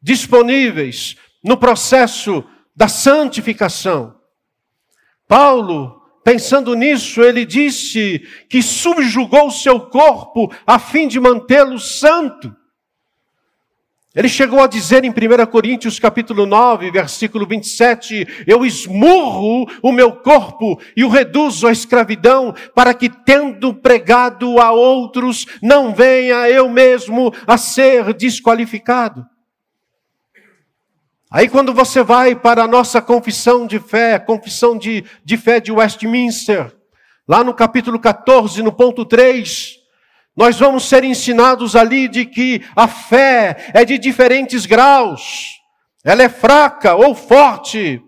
disponíveis 0.00 1.16
no 1.42 1.56
processo 1.56 2.44
da 2.74 2.88
santificação. 2.88 4.17
Paulo, 5.28 6.00
pensando 6.24 6.74
nisso, 6.74 7.22
ele 7.22 7.44
disse 7.44 8.26
que 8.48 8.62
subjugou 8.62 9.48
o 9.48 9.52
seu 9.52 9.78
corpo 9.78 10.50
a 10.66 10.78
fim 10.78 11.06
de 11.06 11.20
mantê-lo 11.20 11.78
santo. 11.78 12.56
Ele 14.14 14.28
chegou 14.28 14.60
a 14.60 14.66
dizer 14.66 15.04
em 15.04 15.10
1 15.10 15.46
Coríntios 15.46 15.98
capítulo 16.00 16.46
9, 16.46 16.90
versículo 16.90 17.46
27, 17.46 18.44
eu 18.46 18.64
esmurro 18.64 19.70
o 19.82 19.92
meu 19.92 20.10
corpo 20.10 20.80
e 20.96 21.04
o 21.04 21.08
reduzo 21.08 21.68
à 21.68 21.72
escravidão, 21.72 22.54
para 22.74 22.94
que 22.94 23.10
tendo 23.10 23.74
pregado 23.74 24.58
a 24.58 24.72
outros, 24.72 25.46
não 25.62 25.94
venha 25.94 26.48
eu 26.48 26.70
mesmo 26.70 27.32
a 27.46 27.58
ser 27.58 28.14
desqualificado. 28.14 29.26
Aí 31.30 31.46
quando 31.46 31.74
você 31.74 32.02
vai 32.02 32.34
para 32.34 32.64
a 32.64 32.68
nossa 32.68 33.02
confissão 33.02 33.66
de 33.66 33.78
fé, 33.78 34.18
confissão 34.18 34.78
de, 34.78 35.04
de 35.22 35.36
fé 35.36 35.60
de 35.60 35.70
Westminster, 35.70 36.74
lá 37.28 37.44
no 37.44 37.52
capítulo 37.52 37.98
14, 37.98 38.62
no 38.62 38.72
ponto 38.72 39.04
3, 39.04 39.76
nós 40.34 40.58
vamos 40.58 40.88
ser 40.88 41.04
ensinados 41.04 41.76
ali 41.76 42.08
de 42.08 42.24
que 42.24 42.64
a 42.74 42.88
fé 42.88 43.70
é 43.74 43.84
de 43.84 43.98
diferentes 43.98 44.64
graus. 44.64 45.58
Ela 46.02 46.22
é 46.22 46.28
fraca 46.30 46.94
ou 46.94 47.14
forte. 47.14 48.02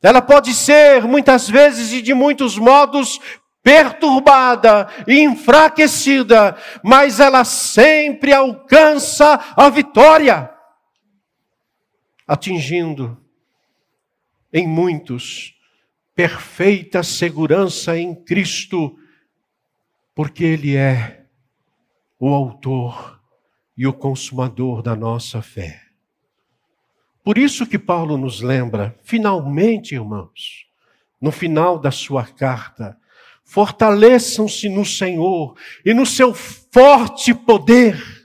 Ela 0.00 0.22
pode 0.22 0.54
ser, 0.54 1.02
muitas 1.02 1.48
vezes 1.48 1.92
e 1.92 2.00
de 2.00 2.14
muitos 2.14 2.56
modos, 2.58 3.18
perturbada 3.62 4.86
e 5.06 5.20
enfraquecida, 5.20 6.56
mas 6.82 7.18
ela 7.18 7.44
sempre 7.44 8.32
alcança 8.32 9.40
a 9.56 9.68
vitória, 9.68 10.51
atingindo 12.26 13.20
em 14.52 14.66
muitos 14.66 15.54
perfeita 16.14 17.02
segurança 17.02 17.96
em 17.98 18.14
Cristo, 18.14 18.96
porque 20.14 20.44
Ele 20.44 20.76
é 20.76 21.26
o 22.18 22.28
autor 22.28 23.20
e 23.76 23.86
o 23.86 23.92
consumador 23.92 24.82
da 24.82 24.94
nossa 24.94 25.40
fé. 25.40 25.80
Por 27.24 27.38
isso 27.38 27.66
que 27.66 27.78
Paulo 27.78 28.16
nos 28.16 28.40
lembra, 28.40 28.98
finalmente, 29.02 29.94
irmãos, 29.94 30.66
no 31.20 31.30
final 31.30 31.78
da 31.78 31.90
sua 31.90 32.24
carta, 32.24 32.98
fortaleçam-se 33.44 34.68
no 34.68 34.84
Senhor 34.84 35.56
e 35.84 35.94
no 35.94 36.04
seu 36.04 36.34
forte 36.34 37.32
poder. 37.32 38.21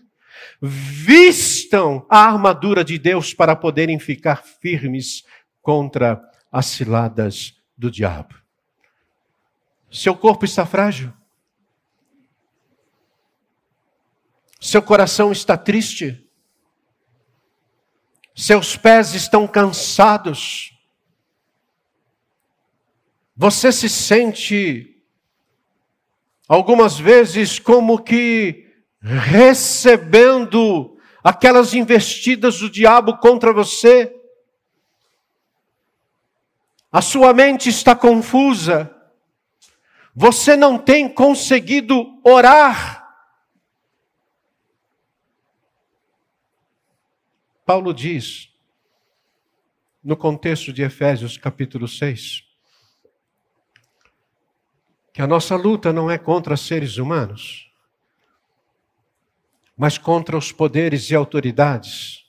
Vistam 0.62 2.06
a 2.10 2.20
armadura 2.20 2.84
de 2.84 2.98
Deus 2.98 3.34
para 3.34 3.56
poderem 3.56 4.00
ficar 4.00 4.43
firmes 4.43 5.24
contra 5.62 6.22
as 6.52 6.65
ciladas 6.65 7.56
do 7.78 7.91
diabo. 7.91 8.36
Seu 9.91 10.15
corpo 10.15 10.46
está 10.46 10.65
frágil? 10.65 11.13
Seu 14.60 14.82
coração 14.82 15.32
está 15.32 15.56
triste? 15.56 16.28
Seus 18.36 18.76
pés 18.76 19.13
estão 19.13 19.48
cansados? 19.48 20.74
Você 23.36 23.72
se 23.72 23.88
sente 23.88 25.04
algumas 26.48 27.00
vezes 27.00 27.60
como 27.60 28.02
que 28.02 28.66
recebendo 29.01 30.97
aquelas 31.23 31.73
investidas 31.73 32.60
do 32.60 32.69
diabo 32.69 33.17
contra 33.17 33.53
você? 33.53 34.13
A 36.91 37.01
sua 37.01 37.33
mente 37.33 37.69
está 37.69 37.95
confusa. 37.95 38.93
Você 40.15 40.55
não 40.55 40.77
tem 40.77 41.07
conseguido 41.07 42.19
orar 42.23 43.07
Paulo 47.67 47.93
diz, 47.93 48.49
no 50.01 50.15
contexto 50.15 50.71
de 50.71 50.83
Efésios 50.83 51.38
capítulo 51.38 51.86
6, 51.86 52.45
que 55.12 55.21
a 55.21 55.27
nossa 55.27 55.57
luta 55.57 55.91
não 55.91 56.10
é 56.10 56.17
contra 56.17 56.55
seres 56.55 56.95
humanos, 56.95 57.66
mas 59.78 59.98
contra 59.98 60.36
os 60.36 60.52
poderes 60.52 61.12
e 61.12 61.16
autoridades, 61.16 62.26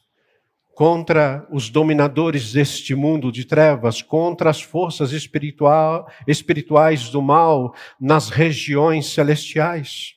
contra 0.74 1.44
os 1.50 1.70
dominadores 1.70 2.52
deste 2.52 2.94
mundo 2.94 3.32
de 3.32 3.44
trevas, 3.44 4.02
contra 4.02 4.50
as 4.50 4.60
forças 4.60 5.12
espirituais 5.12 7.08
do 7.08 7.22
mal 7.22 7.74
nas 7.98 8.28
regiões 8.28 9.06
celestiais. 9.12 10.14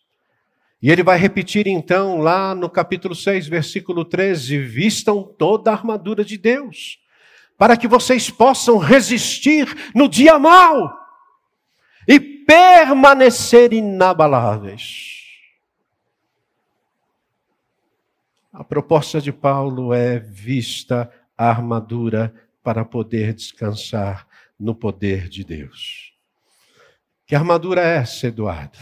E 0.82 0.92
ele 0.92 1.04
vai 1.04 1.18
repetir 1.18 1.68
então 1.68 2.18
lá 2.18 2.54
no 2.54 2.70
capítulo 2.70 3.16
6, 3.16 3.48
versículo 3.48 4.04
13: 4.04 4.60
vistam 4.60 5.24
toda 5.24 5.72
a 5.72 5.74
armadura 5.74 6.26
de 6.26 6.38
Deus, 6.38 7.00
para 7.58 7.78
que 7.78 7.88
vocês 7.88 8.30
possam 8.30 8.78
resistir 8.78 9.68
no 9.96 10.08
dia 10.10 10.38
mau 10.38 10.92
e 12.08 12.20
permanecer 12.20 13.74
inabaláveis. 13.74 15.21
A 18.54 18.66
proposta 18.66 19.22
de 19.22 19.32
Paulo 19.32 19.94
é 19.94 20.20
vista 20.20 21.10
a 21.38 21.50
armadura 21.50 22.34
para 22.62 22.84
poder 22.84 23.34
descansar 23.34 24.28
no 24.60 24.76
poder 24.76 25.30
de 25.30 25.46
Deus. 25.46 26.14
Que 27.26 27.34
armadura 27.34 27.82
é 27.82 27.96
essa, 27.96 28.28
Eduardo? 28.28 28.78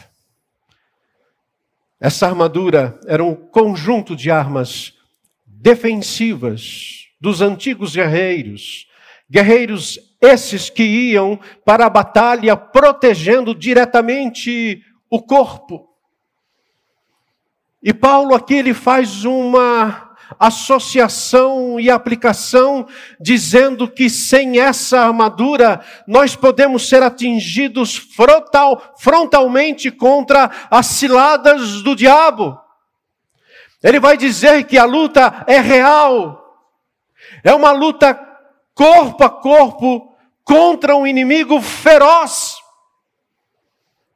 Essa 1.99 2.25
armadura 2.25 2.99
era 3.05 3.23
um 3.23 3.36
conjunto 3.36 4.15
de 4.15 4.32
armas 4.32 4.97
defensivas 5.45 7.08
dos 7.21 7.39
antigos 7.39 7.95
guerreiros, 7.95 8.88
guerreiros 9.29 9.99
esses 10.19 10.69
que 10.71 10.84
iam 10.84 11.39
para 11.63 11.86
a 11.86 11.89
batalha 11.89 12.58
protegendo 12.58 13.53
diretamente 13.53 14.84
o 15.12 15.21
corpo. 15.21 15.88
E 17.82 17.94
Paulo 17.94 18.36
aqui 18.36 18.56
ele 18.56 18.74
faz 18.74 19.24
uma 19.24 20.10
associação 20.38 21.80
e 21.80 21.89
aplicação, 21.89 22.86
dizendo 23.20 23.88
que 23.88 24.10
sem 24.10 24.60
essa 24.60 25.00
armadura 25.00 25.84
nós 26.08 26.36
podemos 26.36 26.88
ser 26.88 27.02
atingidos 27.02 27.96
frontal, 27.96 28.96
frontalmente 29.00 29.89
contra 29.89 30.52
as 30.70 30.88
ciladas 30.88 31.82
do 31.82 31.96
diabo. 31.96 32.60
Ele 33.82 34.00
vai 34.00 34.18
dizer 34.18 34.65
que 34.65 34.78
a 34.78 34.84
luta 34.84 35.46
é 35.48 35.60
real, 35.60 36.46
é 37.44 37.54
uma 37.54 37.72
luta 37.72 38.13
corpo 38.76 39.24
a 39.24 39.30
corpo 39.30 40.13
contra 40.44 40.96
um 40.96 41.08
inimigo 41.08 41.62
feroz. 41.62 42.59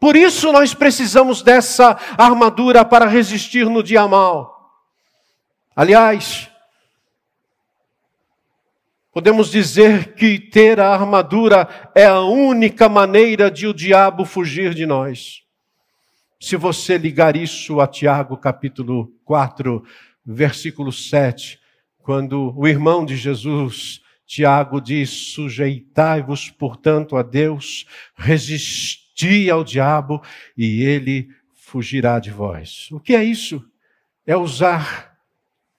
Por 0.03 0.17
isso 0.17 0.51
nós 0.51 0.73
precisamos 0.73 1.41
dessa 1.41 1.97
armadura 2.17 2.83
para 2.83 3.07
resistir 3.07 3.69
no 3.69 3.81
dia 3.81 4.05
mal. 4.05 4.69
Aliás, 5.73 6.51
podemos 9.13 9.49
dizer 9.49 10.13
que 10.15 10.37
ter 10.37 10.77
a 10.77 10.89
armadura 10.89 11.69
é 11.95 12.03
a 12.03 12.19
única 12.19 12.89
maneira 12.89 13.49
de 13.49 13.65
o 13.65 13.73
diabo 13.73 14.25
fugir 14.25 14.73
de 14.73 14.85
nós. 14.85 15.43
Se 16.37 16.57
você 16.57 16.97
ligar 16.97 17.37
isso 17.37 17.79
a 17.79 17.87
Tiago 17.87 18.35
capítulo 18.35 19.09
4, 19.23 19.85
versículo 20.25 20.91
7, 20.91 21.57
quando 21.99 22.53
o 22.57 22.67
irmão 22.67 23.05
de 23.05 23.15
Jesus, 23.15 24.01
Tiago, 24.25 24.81
diz: 24.81 25.31
Sujeitai-vos, 25.33 26.49
portanto, 26.49 27.15
a 27.15 27.23
Deus, 27.23 27.85
resisti 29.13 29.49
ao 29.49 29.63
diabo 29.63 30.21
e 30.57 30.83
ele 30.83 31.29
fugirá 31.53 32.19
de 32.19 32.31
vós. 32.31 32.89
O 32.91 32.99
que 32.99 33.15
é 33.15 33.23
isso? 33.23 33.63
É 34.25 34.35
usar 34.35 35.17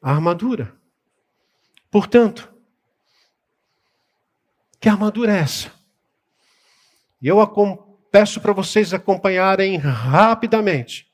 a 0.01 0.11
armadura. 0.11 0.75
Portanto, 1.91 2.53
que 4.81 4.89
armadura 4.89 5.33
é 5.33 5.41
essa? 5.41 5.73
E 7.21 7.29
eu 7.29 7.39
peço 8.11 8.41
para 8.41 8.53
vocês 8.53 8.93
acompanharem 8.93 9.77
rapidamente 9.77 11.09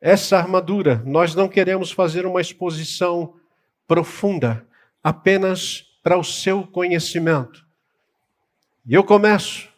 essa 0.00 0.38
armadura. 0.38 1.02
Nós 1.04 1.34
não 1.34 1.48
queremos 1.48 1.90
fazer 1.90 2.26
uma 2.26 2.40
exposição 2.40 3.34
profunda, 3.86 4.66
apenas 5.02 5.84
para 6.02 6.16
o 6.16 6.24
seu 6.24 6.66
conhecimento. 6.66 7.64
E 8.86 8.94
eu 8.94 9.04
começo. 9.04 9.73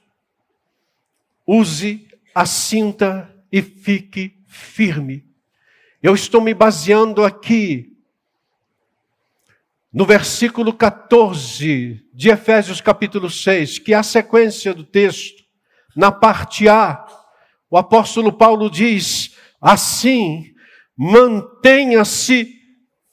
Use 1.46 2.08
a 2.34 2.44
cinta 2.44 3.32
e 3.52 3.62
fique 3.62 4.36
firme. 4.46 5.24
Eu 6.02 6.14
estou 6.14 6.40
me 6.40 6.52
baseando 6.52 7.24
aqui 7.24 7.96
no 9.92 10.04
versículo 10.04 10.74
14 10.74 12.04
de 12.12 12.28
Efésios 12.28 12.82
capítulo 12.82 13.30
6, 13.30 13.78
que 13.78 13.94
é 13.94 13.96
a 13.96 14.02
sequência 14.02 14.74
do 14.74 14.84
texto, 14.84 15.42
na 15.96 16.12
parte 16.12 16.68
A, 16.68 17.06
o 17.70 17.78
apóstolo 17.78 18.30
Paulo 18.32 18.70
diz: 18.70 19.34
assim, 19.60 20.52
mantenha-se 20.94 22.54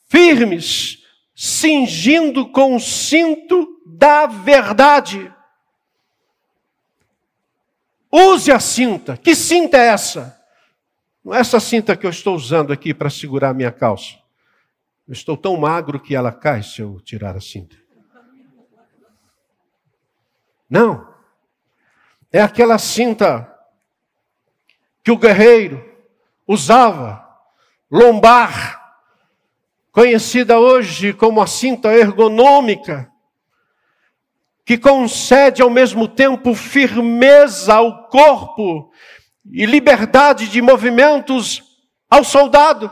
firmes, 0.09 0.97
cingindo 1.33 2.49
com 2.49 2.75
o 2.75 2.79
cinto 2.79 3.81
da 3.87 4.25
verdade. 4.25 5.32
Use 8.15 8.51
a 8.51 8.59
cinta. 8.59 9.17
Que 9.17 9.33
cinta 9.33 9.75
é 9.75 9.87
essa? 9.87 10.39
Não 11.25 11.33
é 11.33 11.39
essa 11.39 11.59
cinta 11.59 11.97
que 11.97 12.05
eu 12.05 12.11
estou 12.11 12.35
usando 12.35 12.71
aqui 12.71 12.93
para 12.93 13.09
segurar 13.09 13.55
minha 13.55 13.71
calça. 13.71 14.19
Eu 15.07 15.13
estou 15.13 15.35
tão 15.35 15.57
magro 15.57 15.99
que 15.99 16.15
ela 16.15 16.31
cai 16.31 16.61
se 16.61 16.79
eu 16.79 17.01
tirar 17.01 17.35
a 17.35 17.41
cinta. 17.41 17.75
Não. 20.69 21.11
É 22.31 22.39
aquela 22.39 22.77
cinta 22.77 23.51
que 25.03 25.11
o 25.11 25.17
guerreiro 25.17 25.83
usava, 26.47 27.27
lombar, 27.89 28.95
conhecida 29.91 30.59
hoje 30.59 31.13
como 31.13 31.41
a 31.41 31.47
cinta 31.47 31.91
ergonômica, 31.93 33.11
que 34.65 34.77
concede 34.77 35.61
ao 35.61 35.69
mesmo 35.69 36.07
tempo 36.07 36.53
firmeza 36.53 37.73
ao 37.73 38.07
corpo 38.07 38.91
e 39.45 39.65
liberdade 39.65 40.47
de 40.47 40.61
movimentos 40.61 41.61
ao 42.09 42.23
soldado. 42.23 42.91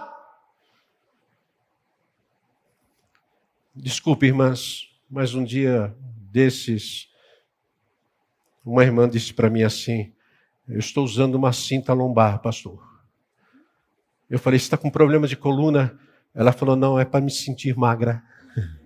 Desculpe, 3.73 4.25
irmãs, 4.25 4.89
mas 5.09 5.33
um 5.33 5.43
dia 5.43 5.95
desses, 6.31 7.07
uma 8.65 8.83
irmã 8.83 9.07
disse 9.07 9.33
para 9.33 9.49
mim 9.49 9.63
assim: 9.63 10.13
Eu 10.67 10.79
estou 10.79 11.05
usando 11.05 11.35
uma 11.35 11.53
cinta 11.53 11.93
lombar, 11.93 12.39
pastor. 12.39 12.85
Eu 14.29 14.37
falei: 14.39 14.59
Você 14.59 14.65
está 14.65 14.77
com 14.77 14.89
problema 14.89 15.25
de 15.25 15.37
coluna? 15.37 15.97
Ela 16.35 16.51
falou: 16.51 16.75
Não, 16.75 16.99
é 16.99 17.05
para 17.05 17.21
me 17.21 17.31
sentir 17.31 17.75
magra. 17.77 18.21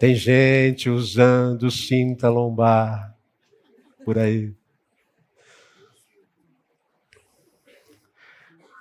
Tem 0.00 0.14
gente 0.14 0.88
usando 0.88 1.70
cinta 1.70 2.30
lombar 2.30 3.14
por 4.02 4.16
aí. 4.16 4.50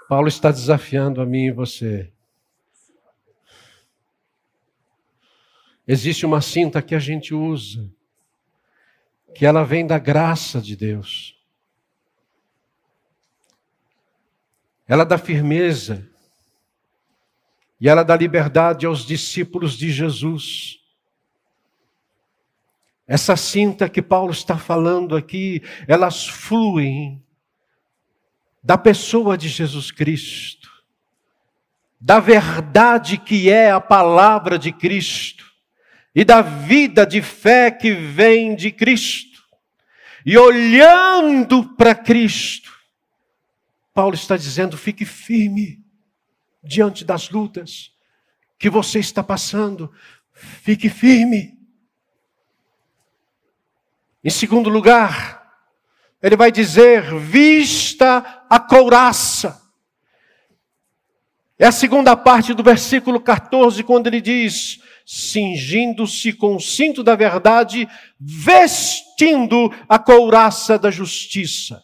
Paulo 0.07 0.29
está 0.29 0.49
desafiando 0.49 1.19
a 1.19 1.25
mim 1.25 1.47
e 1.47 1.51
você 1.51 2.09
Existe 5.85 6.25
uma 6.25 6.39
cinta 6.39 6.81
que 6.81 6.95
a 6.95 6.99
gente 6.99 7.33
usa, 7.33 7.91
que 9.35 9.45
ela 9.45 9.65
vem 9.65 9.85
da 9.85 9.99
graça 9.99 10.61
de 10.61 10.77
Deus. 10.77 11.37
Ela 14.87 15.03
dá 15.03 15.17
firmeza 15.17 16.07
e 17.77 17.89
ela 17.89 18.03
dá 18.03 18.15
liberdade 18.15 18.85
aos 18.85 19.05
discípulos 19.05 19.73
de 19.73 19.91
Jesus. 19.91 20.78
Essa 23.09 23.35
cinta 23.35 23.89
que 23.89 24.03
Paulo 24.03 24.31
está 24.31 24.55
falando 24.55 25.15
aqui, 25.15 25.63
elas 25.87 26.27
fluem 26.27 27.25
da 28.61 28.77
pessoa 28.77 29.35
de 29.35 29.49
Jesus 29.49 29.89
Cristo, 29.89 30.69
da 31.99 32.19
verdade 32.19 33.17
que 33.17 33.49
é 33.49 33.71
a 33.71 33.81
palavra 33.81 34.59
de 34.59 34.71
Cristo 34.71 35.43
e 36.13 36.23
da 36.23 36.43
vida 36.43 37.03
de 37.03 37.19
fé 37.19 37.71
que 37.71 37.93
vem 37.93 38.55
de 38.55 38.71
Cristo. 38.71 39.41
E 40.23 40.37
olhando 40.37 41.75
para 41.75 41.95
Cristo, 41.95 42.71
Paulo 43.91 44.13
está 44.13 44.37
dizendo: 44.37 44.77
fique 44.77 45.03
firme 45.03 45.83
diante 46.63 47.03
das 47.03 47.31
lutas 47.31 47.91
que 48.59 48.69
você 48.69 48.99
está 48.99 49.23
passando, 49.23 49.91
fique 50.31 50.89
firme. 50.89 51.58
Em 54.23 54.29
segundo 54.29 54.69
lugar, 54.69 55.41
ele 56.21 56.35
vai 56.35 56.51
dizer: 56.51 57.15
vista 57.19 58.45
a 58.49 58.59
couraça. 58.59 59.61
É 61.57 61.65
a 61.65 61.71
segunda 61.71 62.15
parte 62.15 62.53
do 62.53 62.63
versículo 62.63 63.19
14, 63.19 63.83
quando 63.83 64.07
ele 64.07 64.21
diz: 64.21 64.79
cingindo-se 65.05 66.33
com 66.33 66.55
o 66.55 66.59
cinto 66.59 67.03
da 67.03 67.15
verdade, 67.15 67.87
vestindo 68.19 69.73
a 69.87 69.97
couraça 69.97 70.77
da 70.77 70.91
justiça. 70.91 71.81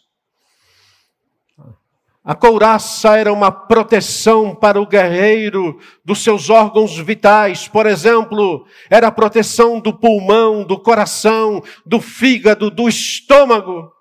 A 2.26 2.34
couraça 2.34 3.16
era 3.16 3.32
uma 3.32 3.52
proteção 3.52 4.52
para 4.52 4.80
o 4.80 4.86
guerreiro 4.86 5.78
dos 6.04 6.24
seus 6.24 6.50
órgãos 6.50 6.98
vitais, 6.98 7.68
por 7.68 7.86
exemplo, 7.86 8.66
era 8.90 9.06
a 9.06 9.12
proteção 9.12 9.78
do 9.78 9.96
pulmão, 9.96 10.64
do 10.64 10.76
coração, 10.76 11.62
do 11.86 12.00
fígado, 12.00 12.68
do 12.68 12.88
estômago. 12.88 13.92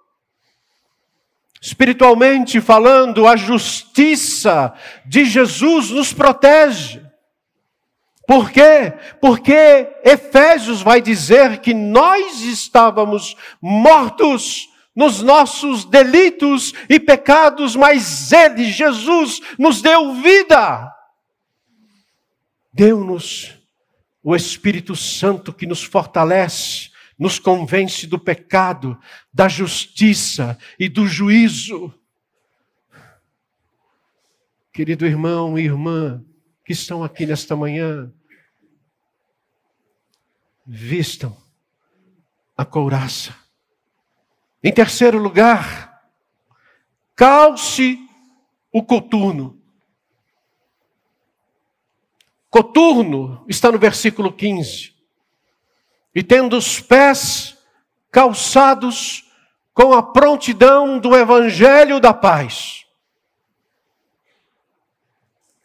Espiritualmente 1.62 2.60
falando, 2.60 3.28
a 3.28 3.36
justiça 3.36 4.74
de 5.06 5.24
Jesus 5.24 5.92
nos 5.92 6.12
protege. 6.12 7.06
Por 8.26 8.50
quê? 8.50 8.92
Porque 9.22 9.88
Efésios 10.04 10.82
vai 10.82 11.00
dizer 11.00 11.60
que 11.60 11.76
nós 11.76 12.42
estávamos 12.42 13.36
mortos 13.62 14.68
nos 14.96 15.22
nossos 15.22 15.84
delitos 15.84 16.74
e 16.90 17.00
pecados, 17.00 17.76
mas 17.76 18.32
Ele, 18.32 18.72
Jesus, 18.72 19.42
nos 19.60 19.82
deu 19.82 20.14
vida. 20.14 20.92
Deu-nos 22.72 23.54
o 24.24 24.36
Espírito 24.36 24.96
Santo 24.96 25.54
que 25.54 25.68
nos 25.68 25.84
fortalece, 25.84 26.90
nos 27.18 27.38
convence 27.38 28.08
do 28.08 28.18
pecado, 28.18 28.98
da 29.34 29.48
justiça 29.48 30.58
e 30.80 30.90
do 30.90 31.08
juízo. 31.08 31.94
Querido 34.74 35.06
irmão 35.06 35.58
e 35.60 35.64
irmã 35.64 36.24
que 36.66 36.74
estão 36.74 37.04
aqui 37.04 37.26
nesta 37.26 37.56
manhã, 37.56 38.12
vistam 40.66 41.38
a 42.58 42.66
couraça. 42.66 43.45
Em 44.66 44.74
terceiro 44.74 45.20
lugar, 45.20 46.10
calce 47.16 48.00
o 48.74 48.82
coturno. 48.82 49.62
Coturno 52.50 53.46
está 53.48 53.72
no 53.72 53.78
versículo 53.78 54.34
15. 54.34 54.96
E 56.16 56.24
tendo 56.24 56.58
os 56.58 56.80
pés 56.80 57.56
calçados 58.10 59.32
com 59.72 59.94
a 59.94 60.02
prontidão 60.02 60.98
do 60.98 61.16
evangelho 61.16 62.00
da 62.00 62.12
paz. 62.12 62.88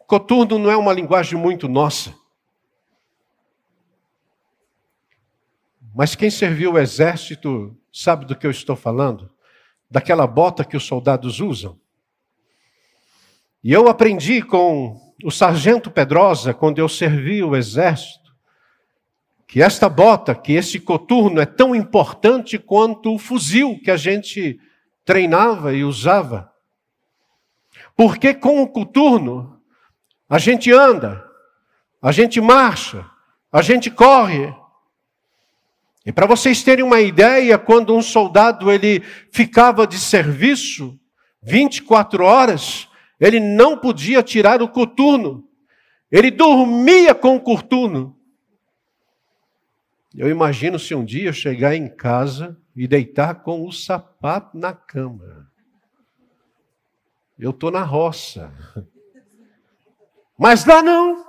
Coturno 0.06 0.58
não 0.58 0.70
é 0.70 0.76
uma 0.76 0.92
linguagem 0.92 1.38
muito 1.38 1.66
nossa. 1.68 2.14
Mas 5.94 6.14
quem 6.14 6.31
serviu 6.31 6.72
o 6.72 6.79
exército 6.79 7.76
sabe 7.92 8.24
do 8.24 8.37
que 8.37 8.46
eu 8.46 8.50
estou 8.50 8.76
falando? 8.76 9.31
Daquela 9.90 10.26
bota 10.26 10.64
que 10.64 10.76
os 10.76 10.85
soldados 10.85 11.40
usam. 11.40 11.79
E 13.62 13.72
eu 13.72 13.88
aprendi 13.88 14.40
com 14.40 14.98
o 15.22 15.31
sargento 15.31 15.90
Pedrosa, 15.90 16.55
quando 16.55 16.79
eu 16.79 16.88
servi 16.88 17.42
o 17.42 17.55
exército, 17.55 18.20
que 19.46 19.61
esta 19.61 19.88
bota, 19.88 20.35
que 20.35 20.53
esse 20.53 20.79
coturno 20.79 21.40
é 21.40 21.46
tão 21.46 21.74
importante 21.74 22.59
quanto 22.59 23.14
o 23.14 23.18
fuzil 23.18 23.79
que 23.83 23.90
a 23.90 23.96
gente 23.96 24.61
treinava 25.05 25.74
e 25.74 25.83
usava. 25.83 26.53
Porque 27.96 28.33
com 28.33 28.62
o 28.62 28.68
coturno 28.68 29.61
a 30.29 30.38
gente 30.38 30.70
anda, 30.70 31.29
a 32.00 32.12
gente 32.12 32.40
marcha, 32.40 33.05
a 33.50 33.61
gente 33.61 33.90
corre. 33.90 34.55
E 36.04 36.12
para 36.12 36.26
vocês 36.26 36.62
terem 36.62 36.84
uma 36.84 37.00
ideia, 37.00 37.58
quando 37.58 37.94
um 37.94 38.02
soldado 38.02 38.70
ele 38.70 39.02
ficava 39.30 39.86
de 39.86 39.98
serviço 39.98 40.98
24 41.42 42.24
horas, 42.24 42.88
ele 43.18 43.38
não 43.38 43.76
podia 43.76 44.22
tirar 44.22 44.62
o 44.62 44.68
coturno. 44.68 45.46
Ele 46.10 46.30
dormia 46.30 47.14
com 47.14 47.36
o 47.36 47.40
coturno. 47.40 48.16
Eu 50.14 50.28
imagino 50.28 50.78
se 50.78 50.94
um 50.94 51.04
dia 51.04 51.28
eu 51.28 51.32
chegar 51.32 51.74
em 51.74 51.88
casa 51.88 52.58
e 52.74 52.88
deitar 52.88 53.42
com 53.42 53.66
o 53.66 53.70
sapato 53.70 54.56
na 54.56 54.72
cama. 54.72 55.48
Eu 57.38 57.50
estou 57.50 57.70
na 57.70 57.82
roça. 57.82 58.52
Mas 60.36 60.64
lá 60.64 60.82
não. 60.82 61.26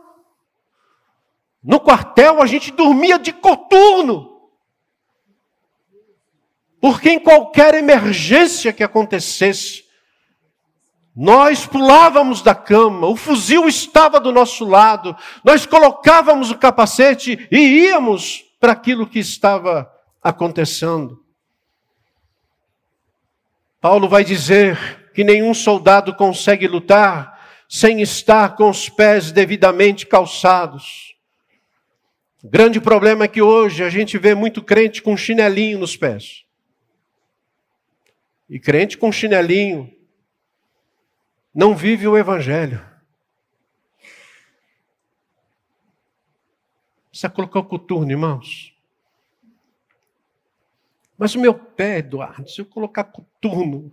No 1.63 1.79
quartel 1.79 2.41
a 2.41 2.45
gente 2.45 2.71
dormia 2.71 3.19
de 3.19 3.31
coturno. 3.33 4.30
Porque 6.81 7.11
em 7.11 7.19
qualquer 7.19 7.75
emergência 7.75 8.73
que 8.73 8.83
acontecesse, 8.83 9.83
nós 11.15 11.67
pulávamos 11.67 12.41
da 12.41 12.55
cama, 12.55 13.05
o 13.05 13.15
fuzil 13.15 13.67
estava 13.67 14.19
do 14.19 14.31
nosso 14.31 14.65
lado, 14.65 15.15
nós 15.43 15.67
colocávamos 15.67 16.49
o 16.49 16.57
capacete 16.57 17.47
e 17.51 17.57
íamos 17.85 18.43
para 18.59 18.71
aquilo 18.71 19.05
que 19.05 19.19
estava 19.19 19.91
acontecendo. 20.23 21.23
Paulo 23.79 24.09
vai 24.09 24.23
dizer 24.23 25.11
que 25.13 25.23
nenhum 25.23 25.53
soldado 25.53 26.15
consegue 26.15 26.67
lutar 26.67 27.39
sem 27.69 28.01
estar 28.01 28.55
com 28.55 28.69
os 28.69 28.89
pés 28.89 29.31
devidamente 29.31 30.05
calçados. 30.07 31.15
O 32.43 32.49
grande 32.49 32.81
problema 32.81 33.25
é 33.25 33.27
que 33.27 33.41
hoje 33.41 33.83
a 33.83 33.89
gente 33.89 34.17
vê 34.17 34.33
muito 34.33 34.63
crente 34.63 35.01
com 35.01 35.15
chinelinho 35.15 35.77
nos 35.77 35.95
pés. 35.95 36.43
E 38.51 38.59
crente 38.59 38.97
com 38.97 39.13
chinelinho 39.13 39.97
não 41.55 41.73
vive 41.73 42.05
o 42.05 42.17
evangelho. 42.17 42.85
Precisa 47.09 47.29
colocar 47.29 47.59
o 47.59 47.65
coturno, 47.65 48.11
irmãos. 48.11 48.77
Mas 51.17 51.33
o 51.33 51.39
meu 51.39 51.53
pé, 51.53 51.99
Eduardo, 51.99 52.49
se 52.49 52.59
eu 52.59 52.65
colocar 52.65 53.05
coturno, 53.05 53.89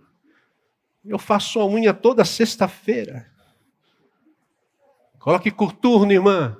eu 1.05 1.17
faço 1.17 1.61
a 1.61 1.65
unha 1.65 1.93
toda 1.93 2.25
sexta-feira. 2.25 3.31
Coloque 5.19 5.51
coturno, 5.51 6.11
irmã. 6.11 6.57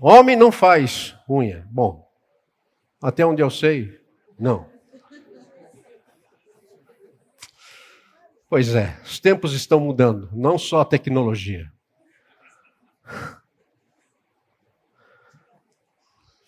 Homem 0.00 0.34
não 0.34 0.50
faz 0.50 1.16
unha. 1.28 1.64
Bom, 1.70 2.10
até 3.00 3.24
onde 3.24 3.40
eu 3.40 3.50
sei, 3.50 4.04
não. 4.36 4.71
Pois 8.52 8.74
é, 8.74 8.94
os 9.02 9.18
tempos 9.18 9.54
estão 9.54 9.80
mudando, 9.80 10.28
não 10.30 10.58
só 10.58 10.82
a 10.82 10.84
tecnologia. 10.84 11.72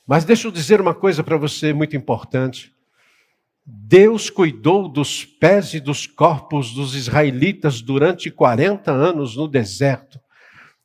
Mas 0.07 0.23
deixa 0.23 0.47
eu 0.47 0.53
dizer 0.53 0.83
uma 0.83 0.95
coisa 0.95 1.25
para 1.25 1.39
você 1.39 1.73
muito 1.73 1.97
importante. 1.97 2.75
Deus 3.65 4.29
cuidou 4.29 4.87
dos 4.87 5.25
pés 5.25 5.73
e 5.73 5.81
dos 5.81 6.07
corpos 6.07 6.75
dos 6.75 6.95
israelitas 6.95 7.81
durante 7.81 8.31
40 8.31 8.93
anos 8.93 9.35
no 9.35 9.49
deserto. 9.49 10.21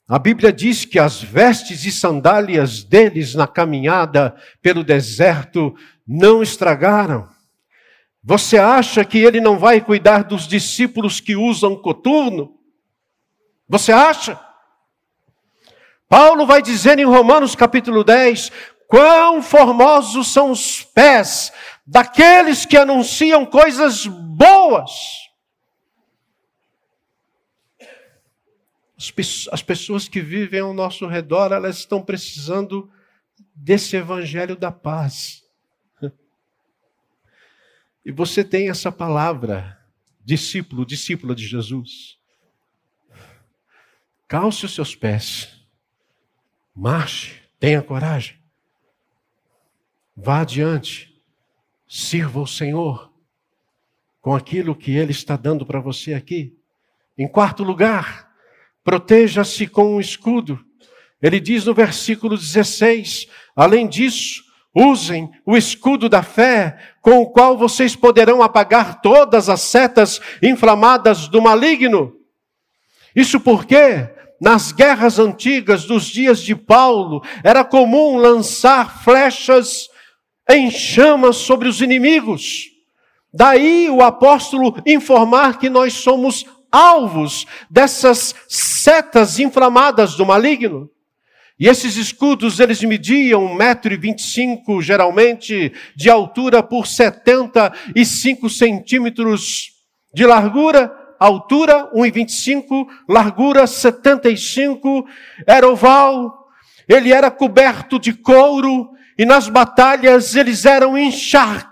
A 0.07 0.17
Bíblia 0.17 0.53
diz 0.53 0.85
que 0.85 0.97
as 0.97 1.21
vestes 1.21 1.83
e 1.83 1.91
sandálias 1.91 2.81
deles 2.81 3.35
na 3.35 3.45
caminhada 3.45 4.37
pelo 4.61 4.85
deserto 4.85 5.75
não 6.07 6.41
estragaram. 6.41 7.27
Você 8.23 8.57
acha 8.57 9.05
que 9.05 9.17
ele 9.17 9.39
não 9.39 9.57
vai 9.57 9.79
cuidar 9.79 10.23
dos 10.23 10.47
discípulos 10.47 11.19
que 11.19 11.35
usam 11.35 11.75
coturno? 11.75 12.59
Você 13.67 13.91
acha? 13.91 14.39
Paulo 16.07 16.45
vai 16.45 16.61
dizer 16.61 16.99
em 16.99 17.05
Romanos 17.05 17.55
capítulo 17.55 18.03
10: 18.03 18.51
quão 18.87 19.41
formosos 19.41 20.27
são 20.33 20.51
os 20.51 20.83
pés 20.83 21.53
daqueles 21.85 22.65
que 22.65 22.75
anunciam 22.75 23.45
coisas 23.45 24.05
boas. 24.05 24.91
As 29.51 29.61
pessoas 29.61 30.09
que 30.09 30.19
vivem 30.19 30.59
ao 30.59 30.73
nosso 30.73 31.07
redor, 31.07 31.53
elas 31.53 31.77
estão 31.77 32.03
precisando 32.03 32.91
desse 33.55 33.95
evangelho 33.95 34.57
da 34.57 34.71
paz. 34.71 35.43
E 38.09 38.11
você 38.11 38.43
tem 38.43 38.71
essa 38.71 38.91
palavra, 38.91 39.79
discípulo, 40.25 40.83
discípula 40.83 41.35
de 41.35 41.45
Jesus. 41.45 42.17
Calce 44.27 44.65
os 44.65 44.73
seus 44.73 44.95
pés, 44.95 45.63
marche, 46.75 47.39
tenha 47.59 47.83
coragem, 47.83 48.35
vá 50.17 50.41
adiante 50.41 51.15
Sirva 51.87 52.39
o 52.39 52.47
Senhor 52.47 53.13
com 54.21 54.35
aquilo 54.35 54.75
que 54.75 54.89
Ele 54.89 55.11
está 55.11 55.37
dando 55.37 55.63
para 55.63 55.79
você 55.79 56.15
aqui. 56.15 56.57
Em 57.15 57.27
quarto 57.27 57.63
lugar, 57.63 58.33
proteja-se 58.83 59.67
com 59.67 59.97
um 59.97 59.99
escudo. 59.99 60.65
Ele 61.21 61.39
diz 61.39 61.65
no 61.65 61.75
versículo 61.75 62.35
16: 62.35 63.27
além 63.55 63.87
disso, 63.87 64.48
usem 64.75 65.29
o 65.45 65.57
escudo 65.57 66.07
da 66.07 66.21
fé, 66.21 66.77
com 67.01 67.19
o 67.19 67.29
qual 67.29 67.57
vocês 67.57 67.95
poderão 67.95 68.41
apagar 68.41 69.01
todas 69.01 69.49
as 69.49 69.61
setas 69.61 70.21
inflamadas 70.41 71.27
do 71.27 71.41
maligno. 71.41 72.13
Isso 73.15 73.39
porque, 73.39 74.07
nas 74.39 74.71
guerras 74.71 75.19
antigas 75.19 75.85
dos 75.85 76.05
dias 76.05 76.41
de 76.41 76.55
Paulo, 76.55 77.23
era 77.43 77.63
comum 77.63 78.17
lançar 78.17 79.03
flechas 79.03 79.89
em 80.49 80.69
chamas 80.71 81.37
sobre 81.37 81.67
os 81.67 81.81
inimigos. 81.81 82.65
Daí 83.33 83.89
o 83.89 84.01
apóstolo 84.01 84.75
informar 84.85 85.59
que 85.59 85.69
nós 85.69 85.93
somos 85.93 86.45
alvos 86.71 87.45
dessas 87.69 88.35
setas 88.47 89.39
inflamadas 89.39 90.15
do 90.15 90.25
maligno. 90.25 90.89
E 91.59 91.67
esses 91.67 91.97
escudos, 91.97 92.59
eles 92.59 92.81
mediam 92.83 93.57
1,25m, 93.57 94.81
geralmente, 94.81 95.73
de 95.93 96.09
altura 96.09 96.63
por 96.63 96.87
75 96.87 98.49
centímetros 98.49 99.71
de 100.13 100.25
largura, 100.25 100.89
altura 101.19 101.91
1,25, 101.93 102.87
largura 103.09 103.67
75, 103.67 105.05
era 105.45 105.67
oval, 105.67 106.47
ele 106.87 107.11
era 107.11 107.29
coberto 107.29 107.99
de 107.99 108.13
couro, 108.13 108.91
e 109.17 109.25
nas 109.25 109.49
batalhas 109.49 110.37
eles 110.37 110.63
eram 110.63 110.97
encharcados 110.97 111.68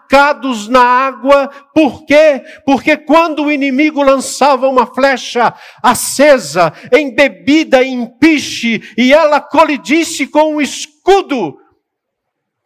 na 0.69 0.81
água. 0.81 1.49
Por 1.73 2.05
quê? 2.05 2.43
Porque 2.65 2.97
quando 2.97 3.43
o 3.43 3.51
inimigo 3.51 4.01
lançava 4.01 4.67
uma 4.67 4.85
flecha 4.85 5.53
acesa, 5.81 6.73
embebida 6.91 7.83
em 7.83 8.05
piche, 8.17 8.81
e 8.97 9.13
ela 9.13 9.41
colidisse 9.41 10.27
com 10.27 10.55
o 10.55 10.61
escudo, 10.61 11.59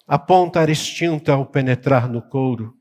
a 0.08 0.20
ponta 0.20 0.62
era 0.62 0.72
extinta 0.72 1.34
ao 1.34 1.46
penetrar 1.46 2.10
no 2.10 2.22
couro. 2.22 2.76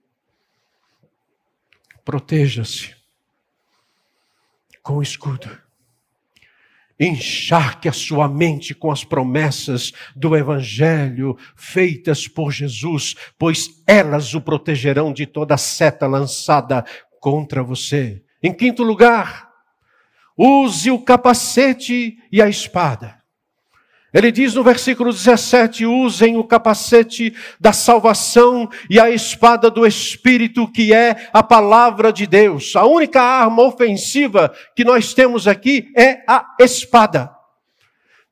Proteja-se 2.04 2.96
com 4.82 4.96
o 4.96 5.02
escudo. 5.02 5.69
Encharque 7.00 7.88
a 7.88 7.92
sua 7.92 8.28
mente 8.28 8.74
com 8.74 8.90
as 8.90 9.02
promessas 9.02 9.90
do 10.14 10.36
Evangelho 10.36 11.34
feitas 11.56 12.28
por 12.28 12.52
Jesus, 12.52 13.14
pois 13.38 13.82
elas 13.86 14.34
o 14.34 14.40
protegerão 14.40 15.10
de 15.10 15.24
toda 15.24 15.56
seta 15.56 16.06
lançada 16.06 16.84
contra 17.18 17.62
você. 17.62 18.22
Em 18.42 18.52
quinto 18.52 18.82
lugar, 18.82 19.48
use 20.36 20.90
o 20.90 21.02
capacete 21.02 22.18
e 22.30 22.42
a 22.42 22.48
espada. 22.48 23.19
Ele 24.12 24.32
diz 24.32 24.54
no 24.54 24.64
versículo 24.64 25.12
17: 25.12 25.86
usem 25.86 26.36
o 26.36 26.44
capacete 26.44 27.34
da 27.60 27.72
salvação 27.72 28.68
e 28.88 28.98
a 28.98 29.10
espada 29.10 29.70
do 29.70 29.86
Espírito, 29.86 30.70
que 30.70 30.92
é 30.92 31.28
a 31.32 31.42
palavra 31.42 32.12
de 32.12 32.26
Deus. 32.26 32.74
A 32.74 32.84
única 32.84 33.22
arma 33.22 33.62
ofensiva 33.62 34.52
que 34.74 34.84
nós 34.84 35.14
temos 35.14 35.46
aqui 35.46 35.92
é 35.96 36.24
a 36.26 36.56
espada. 36.58 37.30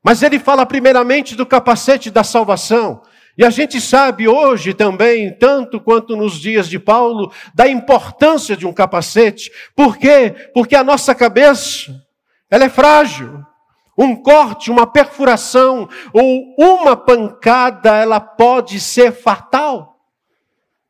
Mas 0.03 0.21
ele 0.21 0.39
fala 0.39 0.65
primeiramente 0.65 1.35
do 1.35 1.45
capacete 1.45 2.09
da 2.09 2.23
salvação. 2.23 3.01
E 3.37 3.45
a 3.45 3.49
gente 3.49 3.79
sabe 3.79 4.27
hoje 4.27 4.73
também, 4.73 5.33
tanto 5.33 5.79
quanto 5.79 6.17
nos 6.17 6.33
dias 6.41 6.67
de 6.67 6.77
Paulo, 6.77 7.31
da 7.53 7.69
importância 7.69 8.55
de 8.55 8.67
um 8.67 8.73
capacete. 8.73 9.49
Por 9.73 9.97
quê? 9.97 10.35
Porque 10.53 10.75
a 10.75 10.83
nossa 10.83 11.15
cabeça, 11.15 11.89
ela 12.51 12.65
é 12.65 12.69
frágil. 12.69 13.41
Um 13.99 14.15
corte, 14.15 14.71
uma 14.71 14.87
perfuração 14.87 15.89
ou 16.13 16.55
uma 16.57 16.95
pancada, 16.95 17.97
ela 17.97 18.21
pode 18.21 18.79
ser 18.79 19.11
fatal. 19.11 19.99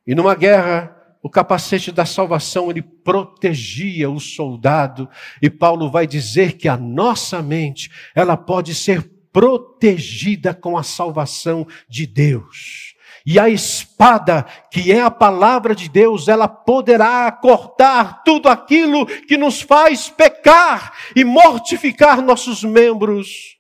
E 0.05 0.13
numa 0.13 0.35
guerra, 0.35 0.95
o 1.21 1.29
capacete 1.29 1.91
da 1.91 2.05
salvação 2.05 2.69
ele 2.69 2.81
protegia 2.81 4.09
o 4.09 4.19
soldado, 4.19 5.09
e 5.41 5.49
Paulo 5.49 5.89
vai 5.89 6.07
dizer 6.07 6.53
que 6.53 6.67
a 6.67 6.77
nossa 6.77 7.41
mente, 7.41 7.91
ela 8.15 8.37
pode 8.37 8.73
ser 8.73 9.09
protegida 9.31 10.53
com 10.53 10.77
a 10.77 10.83
salvação 10.83 11.67
de 11.87 12.05
Deus. 12.05 12.88
E 13.29 13.37
a 13.37 13.47
espada, 13.47 14.41
que 14.71 14.91
é 14.91 15.03
a 15.03 15.11
palavra 15.11 15.75
de 15.75 15.87
Deus, 15.87 16.27
ela 16.27 16.47
poderá 16.47 17.31
cortar 17.31 18.23
tudo 18.23 18.49
aquilo 18.49 19.05
que 19.05 19.37
nos 19.37 19.61
faz 19.61 20.09
pecar 20.09 20.97
e 21.15 21.23
mortificar 21.23 22.23
nossos 22.23 22.63
membros 22.63 23.59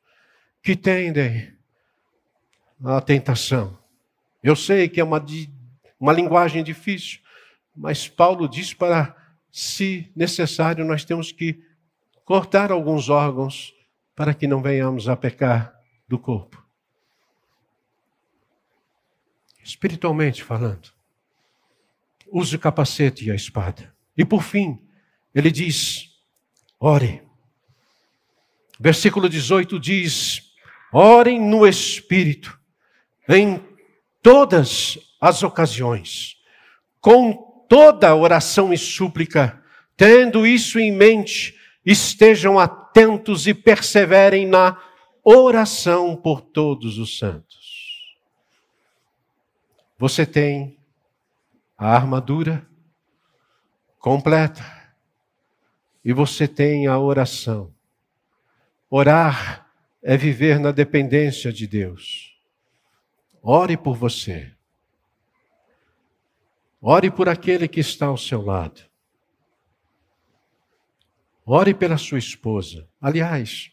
que 0.63 0.75
tendem 0.75 1.53
à 2.83 2.99
tentação. 2.99 3.77
Eu 4.41 4.55
sei 4.55 4.89
que 4.89 4.99
é 4.99 5.03
uma, 5.03 5.23
uma 5.99 6.13
linguagem 6.13 6.63
difícil, 6.63 7.19
mas 7.75 8.07
Paulo 8.07 8.49
diz 8.49 8.73
para, 8.73 9.15
se 9.51 10.11
necessário, 10.15 10.83
nós 10.83 11.05
temos 11.05 11.31
que 11.31 11.61
cortar 12.25 12.71
alguns 12.71 13.07
órgãos 13.07 13.71
para 14.15 14.33
que 14.33 14.47
não 14.47 14.63
venhamos 14.63 15.07
a 15.07 15.15
pecar 15.15 15.75
do 16.07 16.17
corpo. 16.17 16.58
Espiritualmente 19.69 20.43
falando. 20.43 20.89
Use 22.31 22.55
o 22.55 22.59
capacete 22.59 23.25
e 23.25 23.31
a 23.31 23.35
espada. 23.35 23.93
E 24.17 24.25
por 24.25 24.43
fim, 24.43 24.79
ele 25.33 25.51
diz: 25.51 26.09
ore. 26.79 27.21
Versículo 28.79 29.29
18 29.29 29.79
diz: 29.79 30.41
orem 30.91 31.39
no 31.39 31.67
Espírito, 31.67 32.59
em 33.27 33.63
todas 34.21 34.97
as 35.21 35.43
ocasiões, 35.43 36.37
com 36.99 37.65
toda 37.69 38.15
oração 38.15 38.73
e 38.73 38.77
súplica, 38.77 39.63
tendo 39.95 40.47
isso 40.47 40.79
em 40.79 40.91
mente, 40.91 41.55
estejam 41.85 42.57
atentos 42.57 43.45
e 43.45 43.53
perseverem 43.53 44.47
na 44.47 44.81
oração 45.23 46.15
por 46.15 46.41
todos 46.41 46.97
os 46.97 47.19
santos. 47.19 47.58
Você 49.99 50.25
tem 50.25 50.79
a 51.77 51.93
armadura 51.93 52.65
completa 53.99 54.63
e 56.05 56.13
você 56.13 56.47
tem 56.47 56.87
a 56.87 56.97
oração. 56.97 57.75
Orar 58.89 59.69
é 60.01 60.15
viver 60.15 60.57
na 60.57 60.71
dependência 60.71 61.51
de 61.51 61.67
Deus. 61.67 62.39
Ore 63.43 63.75
por 63.75 63.93
você. 63.93 64.55
Ore 66.81 67.11
por 67.11 67.27
aquele 67.27 67.67
que 67.67 67.81
está 67.81 68.05
ao 68.05 68.17
seu 68.17 68.41
lado. 68.41 68.81
Ore 71.45 71.73
pela 71.73 71.97
sua 71.97 72.19
esposa. 72.19 72.87
Aliás, 73.01 73.69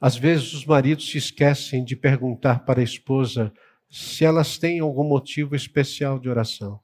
às 0.00 0.16
vezes 0.16 0.52
os 0.52 0.64
maridos 0.64 1.10
se 1.10 1.18
esquecem 1.18 1.84
de 1.84 1.96
perguntar 1.96 2.64
para 2.64 2.78
a 2.78 2.84
esposa 2.84 3.52
se 3.94 4.24
elas 4.24 4.58
têm 4.58 4.80
algum 4.80 5.04
motivo 5.04 5.54
especial 5.54 6.18
de 6.18 6.28
oração. 6.28 6.80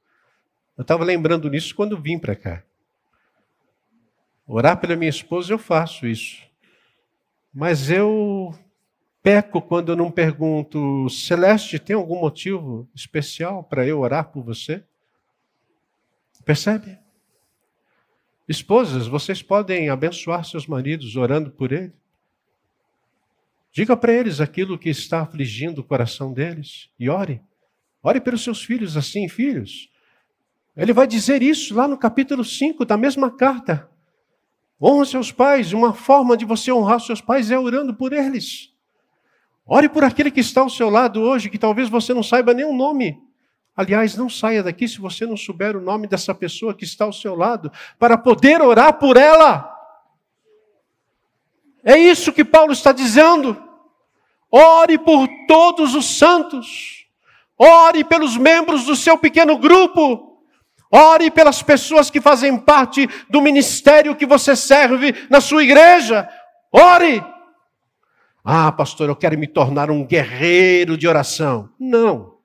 Eu 0.79 0.83
estava 0.83 1.03
lembrando 1.03 1.51
nisso 1.51 1.75
quando 1.75 2.01
vim 2.01 2.21
para 2.21 2.37
cá. 2.37 2.63
Orar 4.47 4.81
pela 4.81 4.95
minha 4.95 5.11
esposa, 5.11 5.53
eu 5.53 5.59
faço 5.59 6.07
isso. 6.07 6.41
Mas 7.53 7.91
eu 7.91 8.57
peco 9.21 9.61
quando 9.61 9.91
eu 9.91 9.97
não 9.97 10.09
pergunto, 10.09 11.09
Celeste, 11.11 11.81
tem 11.81 11.97
algum 11.97 12.21
motivo 12.21 12.89
especial 12.95 13.65
para 13.65 13.85
eu 13.85 13.99
orar 13.99 14.31
por 14.31 14.45
você? 14.45 14.85
Percebe? 16.45 16.97
Esposas, 18.49 19.09
vocês 19.09 19.43
podem 19.43 19.89
abençoar 19.89 20.45
seus 20.45 20.65
maridos 20.65 21.17
orando 21.17 21.51
por 21.51 21.73
ele? 21.73 21.93
Diga 23.73 23.97
para 23.97 24.13
eles 24.13 24.41
aquilo 24.41 24.79
que 24.79 24.89
está 24.89 25.21
afligindo 25.21 25.81
o 25.81 25.85
coração 25.85 26.33
deles 26.33 26.91
e 26.99 27.09
ore. 27.09 27.41
Ore 28.03 28.21
pelos 28.21 28.43
seus 28.43 28.65
filhos 28.65 28.97
assim, 28.97 29.29
filhos. 29.29 29.89
Ele 30.77 30.93
vai 30.93 31.07
dizer 31.07 31.43
isso 31.43 31.75
lá 31.75 31.87
no 31.87 31.99
capítulo 31.99 32.45
5 32.45 32.85
da 32.85 32.97
mesma 32.97 33.31
carta. 33.31 33.89
Honra 34.81 35.05
seus 35.05 35.31
pais. 35.31 35.73
Uma 35.73 35.93
forma 35.93 36.37
de 36.37 36.45
você 36.45 36.73
honrar 36.73 37.01
seus 37.01 37.21
pais 37.21 37.51
é 37.51 37.59
orando 37.59 37.95
por 37.95 38.13
eles. 38.13 38.73
Ore 39.67 39.89
por 39.89 40.03
aquele 40.03 40.31
que 40.31 40.41
está 40.41 40.63
ao 40.63 40.71
seu 40.71 40.91
lado 40.91 41.21
hoje, 41.21 41.51
que 41.51 41.59
talvez 41.59 41.89
você 41.89 42.13
não 42.13 42.23
saiba 42.23 42.53
nem 42.53 42.65
o 42.65 42.73
nome. 42.73 43.21
Aliás, 43.77 44.17
não 44.17 44.29
saia 44.29 44.65
daqui 44.65 44.89
se 44.89 44.99
você 44.99 45.25
não 45.25 45.37
souber 45.37 45.77
o 45.77 45.81
nome 45.81 46.09
dessa 46.09 46.35
pessoa 46.35 46.75
que 46.75 46.85
está 46.85 47.05
ao 47.05 47.13
seu 47.13 47.37
lado, 47.37 47.71
para 47.99 48.19
poder 48.19 48.61
orar 48.61 48.99
por 48.99 49.17
ela. 49.17 49.70
É 51.85 51.97
isso 51.97 52.33
que 52.33 52.45
Paulo 52.45 52.73
está 52.73 52.93
dizendo. 52.93 53.57
Ore 54.51 54.99
por 54.99 55.29
todos 55.47 55.95
os 55.95 56.19
santos. 56.19 57.07
Ore 57.59 58.05
pelos 58.05 58.37
membros 58.37 58.85
do 58.85 58.97
seu 58.97 59.17
pequeno 59.17 59.57
grupo. 59.59 60.43
Ore 60.91 61.31
pelas 61.31 61.63
pessoas 61.63 62.11
que 62.11 62.21
fazem 62.21 62.59
parte 62.59 63.09
do 63.29 63.41
ministério 63.41 64.17
que 64.17 64.27
você 64.27 64.57
serve 64.57 65.15
na 65.31 65.41
sua 65.41 65.63
igreja. 65.63 66.29
Ore. 66.73 67.25
Ah, 68.45 68.73
pastor, 68.73 69.09
eu 69.09 69.17
quero 69.17 69.39
me 69.39 69.47
tornar 69.47 69.91
um 69.91 70.05
guerreiro 70.05 70.97
de 70.97 71.07
oração. 71.07 71.71
Não. 71.79 72.39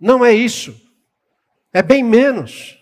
Não 0.00 0.24
é 0.24 0.32
isso. 0.32 0.74
É 1.72 1.82
bem 1.82 2.02
menos. 2.02 2.78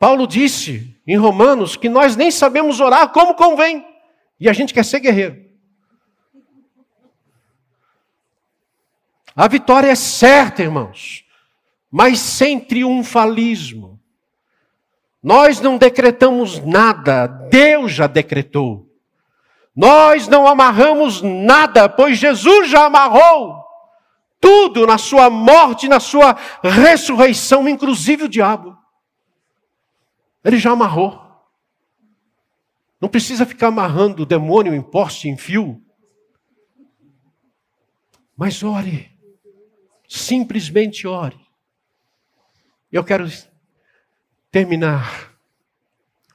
Paulo 0.00 0.26
disse 0.26 0.98
em 1.06 1.14
Romanos 1.18 1.76
que 1.76 1.86
nós 1.86 2.16
nem 2.16 2.30
sabemos 2.30 2.80
orar 2.80 3.10
como 3.10 3.34
convém. 3.34 3.86
E 4.40 4.48
a 4.48 4.52
gente 4.54 4.72
quer 4.72 4.82
ser 4.82 4.98
guerreiro. 5.00 5.44
A 9.36 9.46
vitória 9.46 9.88
é 9.88 9.94
certa, 9.94 10.62
irmãos, 10.62 11.26
mas 11.90 12.18
sem 12.18 12.58
triunfalismo. 12.58 14.00
Nós 15.22 15.60
não 15.60 15.76
decretamos 15.76 16.58
nada, 16.64 17.26
Deus 17.26 17.92
já 17.92 18.06
decretou. 18.06 18.90
Nós 19.76 20.26
não 20.26 20.46
amarramos 20.46 21.20
nada, 21.20 21.90
pois 21.90 22.16
Jesus 22.16 22.70
já 22.70 22.86
amarrou 22.86 23.62
tudo 24.40 24.86
na 24.86 24.96
sua 24.96 25.28
morte, 25.28 25.88
na 25.88 26.00
sua 26.00 26.34
ressurreição, 26.62 27.68
inclusive 27.68 28.24
o 28.24 28.28
diabo. 28.28 28.79
Ele 30.44 30.58
já 30.58 30.70
amarrou. 30.72 31.20
Não 33.00 33.08
precisa 33.08 33.46
ficar 33.46 33.68
amarrando 33.68 34.22
o 34.22 34.26
demônio 34.26 34.74
em 34.74 34.82
poste, 34.82 35.28
em 35.28 35.36
fio. 35.36 35.82
Mas 38.36 38.62
ore. 38.62 39.10
Simplesmente 40.08 41.06
ore. 41.06 41.40
Eu 42.90 43.04
quero 43.04 43.26
terminar 44.50 45.30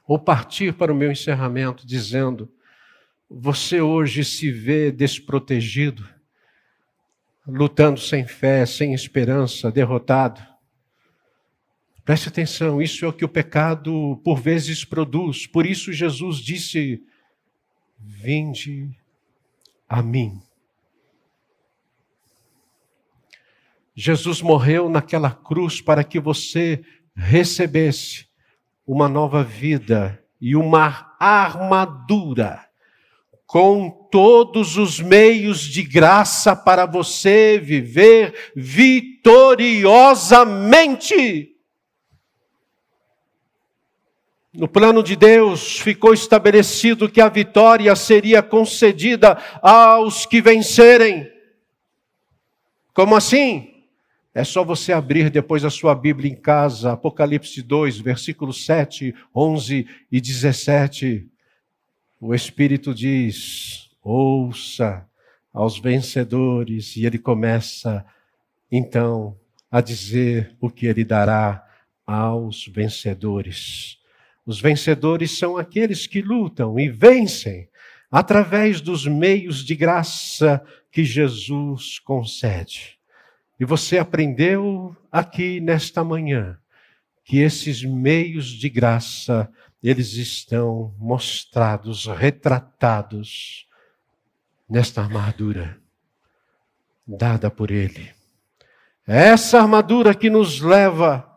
ou 0.07 0.19
partir 0.19 0.73
para 0.73 0.91
o 0.91 0.95
meu 0.95 1.11
encerramento 1.11 1.85
dizendo: 1.85 2.51
você 3.29 3.81
hoje 3.81 4.23
se 4.23 4.51
vê 4.51 4.91
desprotegido, 4.91 6.07
lutando 7.45 7.99
sem 7.99 8.25
fé, 8.25 8.65
sem 8.65 8.93
esperança, 8.93 9.71
derrotado. 9.71 10.41
Preste 12.05 12.29
atenção, 12.29 12.79
isso 12.79 13.03
é 13.03 13.07
o 13.07 13.13
que 13.13 13.25
o 13.25 13.29
pecado 13.29 14.21
por 14.23 14.39
vezes 14.39 14.85
produz. 14.85 15.47
Por 15.47 15.65
isso 15.65 15.91
Jesus 15.91 16.37
disse: 16.37 17.01
Vinde 17.97 18.91
a 19.89 20.03
mim. 20.03 20.39
Jesus 23.95 24.39
morreu 24.39 24.87
naquela 24.87 25.31
cruz 25.31 25.81
para 25.81 26.03
que 26.03 26.19
você 26.19 26.85
recebesse 27.15 28.27
uma 28.85 29.09
nova 29.09 29.43
vida 29.43 30.23
e 30.39 30.55
uma 30.55 31.15
armadura 31.19 32.63
com 33.47 33.89
todos 34.11 34.77
os 34.77 34.99
meios 34.99 35.61
de 35.61 35.81
graça 35.81 36.55
para 36.55 36.85
você 36.85 37.57
viver 37.57 38.51
vitoriosamente. 38.55 41.54
No 44.57 44.69
plano 44.69 45.03
de 45.03 45.17
Deus 45.17 45.79
ficou 45.79 46.13
estabelecido 46.13 47.09
que 47.09 47.19
a 47.19 47.27
vitória 47.27 47.93
seria 47.95 48.41
concedida 48.41 49.37
aos 49.61 50.25
que 50.25 50.41
vencerem. 50.41 51.29
Como 52.93 53.15
assim? 53.15 53.83
É 54.33 54.45
só 54.45 54.63
você 54.63 54.93
abrir 54.93 55.29
depois 55.29 55.65
a 55.65 55.69
sua 55.69 55.93
Bíblia 55.93 56.31
em 56.31 56.35
casa, 56.35 56.93
Apocalipse 56.93 57.61
2, 57.61 57.99
versículos 57.99 58.65
7, 58.65 59.13
11 59.35 59.87
e 60.09 60.21
17. 60.21 61.27
O 62.21 62.33
Espírito 62.33 62.93
diz: 62.93 63.89
ouça 64.01 65.05
aos 65.53 65.79
vencedores, 65.79 66.95
e 66.95 67.05
ele 67.05 67.17
começa 67.17 68.05
então 68.71 69.37
a 69.69 69.81
dizer 69.81 70.55
o 70.61 70.69
que 70.69 70.85
ele 70.85 71.03
dará 71.03 71.65
aos 72.05 72.67
vencedores. 72.67 73.94
Os 74.45 74.61
vencedores 74.61 75.37
são 75.37 75.57
aqueles 75.57 76.05
que 76.05 76.21
lutam 76.21 76.79
e 76.79 76.89
vencem 76.89 77.67
através 78.11 78.79
dos 78.79 79.07
meios 79.07 79.63
de 79.63 79.75
graça 79.75 80.63
que 80.91 81.03
Jesus 81.03 81.99
concede. 81.99 82.97
E 83.59 83.65
você 83.65 83.97
aprendeu 83.97 84.95
aqui 85.11 85.59
nesta 85.59 86.03
manhã 86.03 86.57
que 87.23 87.39
esses 87.39 87.83
meios 87.83 88.47
de 88.47 88.69
graça, 88.69 89.49
eles 89.81 90.13
estão 90.13 90.93
mostrados, 90.99 92.05
retratados 92.05 93.65
nesta 94.69 95.01
armadura 95.01 95.79
dada 97.07 97.51
por 97.51 97.69
ele. 97.71 98.11
É 99.07 99.27
essa 99.27 99.59
armadura 99.59 100.15
que 100.15 100.29
nos 100.29 100.59
leva 100.59 101.29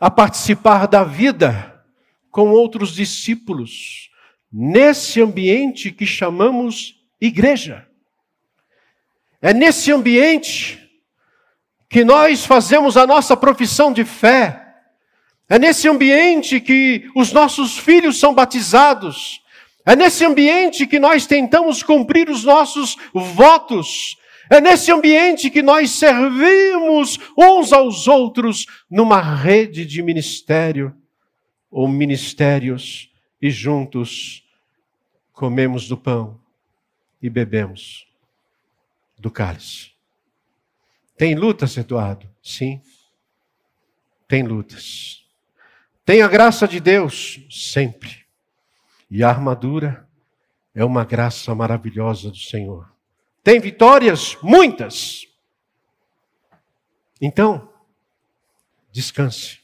a 0.00 0.10
participar 0.10 0.86
da 0.86 1.02
vida 1.02 1.84
com 2.30 2.50
outros 2.50 2.94
discípulos, 2.94 4.10
nesse 4.52 5.20
ambiente 5.20 5.90
que 5.90 6.06
chamamos 6.06 7.02
igreja. 7.20 7.86
É 9.40 9.52
nesse 9.52 9.92
ambiente 9.92 10.78
que 11.88 12.04
nós 12.04 12.44
fazemos 12.44 12.96
a 12.96 13.06
nossa 13.06 13.36
profissão 13.36 13.92
de 13.92 14.04
fé. 14.04 14.64
É 15.48 15.58
nesse 15.58 15.88
ambiente 15.88 16.60
que 16.60 17.10
os 17.14 17.32
nossos 17.32 17.78
filhos 17.78 18.18
são 18.18 18.34
batizados. 18.34 19.40
É 19.86 19.96
nesse 19.96 20.24
ambiente 20.24 20.86
que 20.86 20.98
nós 20.98 21.26
tentamos 21.26 21.82
cumprir 21.82 22.28
os 22.28 22.44
nossos 22.44 22.96
votos. 23.14 24.18
É 24.50 24.60
nesse 24.60 24.90
ambiente 24.90 25.50
que 25.50 25.62
nós 25.62 25.90
servimos 25.90 27.18
uns 27.36 27.72
aos 27.72 28.08
outros 28.08 28.66
numa 28.90 29.20
rede 29.20 29.84
de 29.84 30.02
ministério 30.02 30.94
ou 31.70 31.86
ministérios 31.86 33.12
e 33.40 33.50
juntos 33.50 34.44
comemos 35.32 35.86
do 35.86 35.96
pão 35.96 36.40
e 37.22 37.28
bebemos 37.28 38.08
do 39.18 39.30
cálice. 39.30 39.90
Tem 41.16 41.34
lutas, 41.34 41.76
Eduardo? 41.76 42.28
Sim. 42.42 42.80
Tem 44.26 44.42
lutas. 44.42 45.24
Tem 46.04 46.22
a 46.22 46.28
graça 46.28 46.66
de 46.66 46.80
Deus? 46.80 47.40
Sempre. 47.50 48.24
E 49.10 49.22
a 49.22 49.28
armadura 49.28 50.08
é 50.74 50.84
uma 50.84 51.04
graça 51.04 51.54
maravilhosa 51.54 52.30
do 52.30 52.36
Senhor. 52.36 52.97
Tem 53.42 53.60
vitórias? 53.60 54.36
Muitas. 54.42 55.26
Então, 57.20 57.72
descanse. 58.92 59.57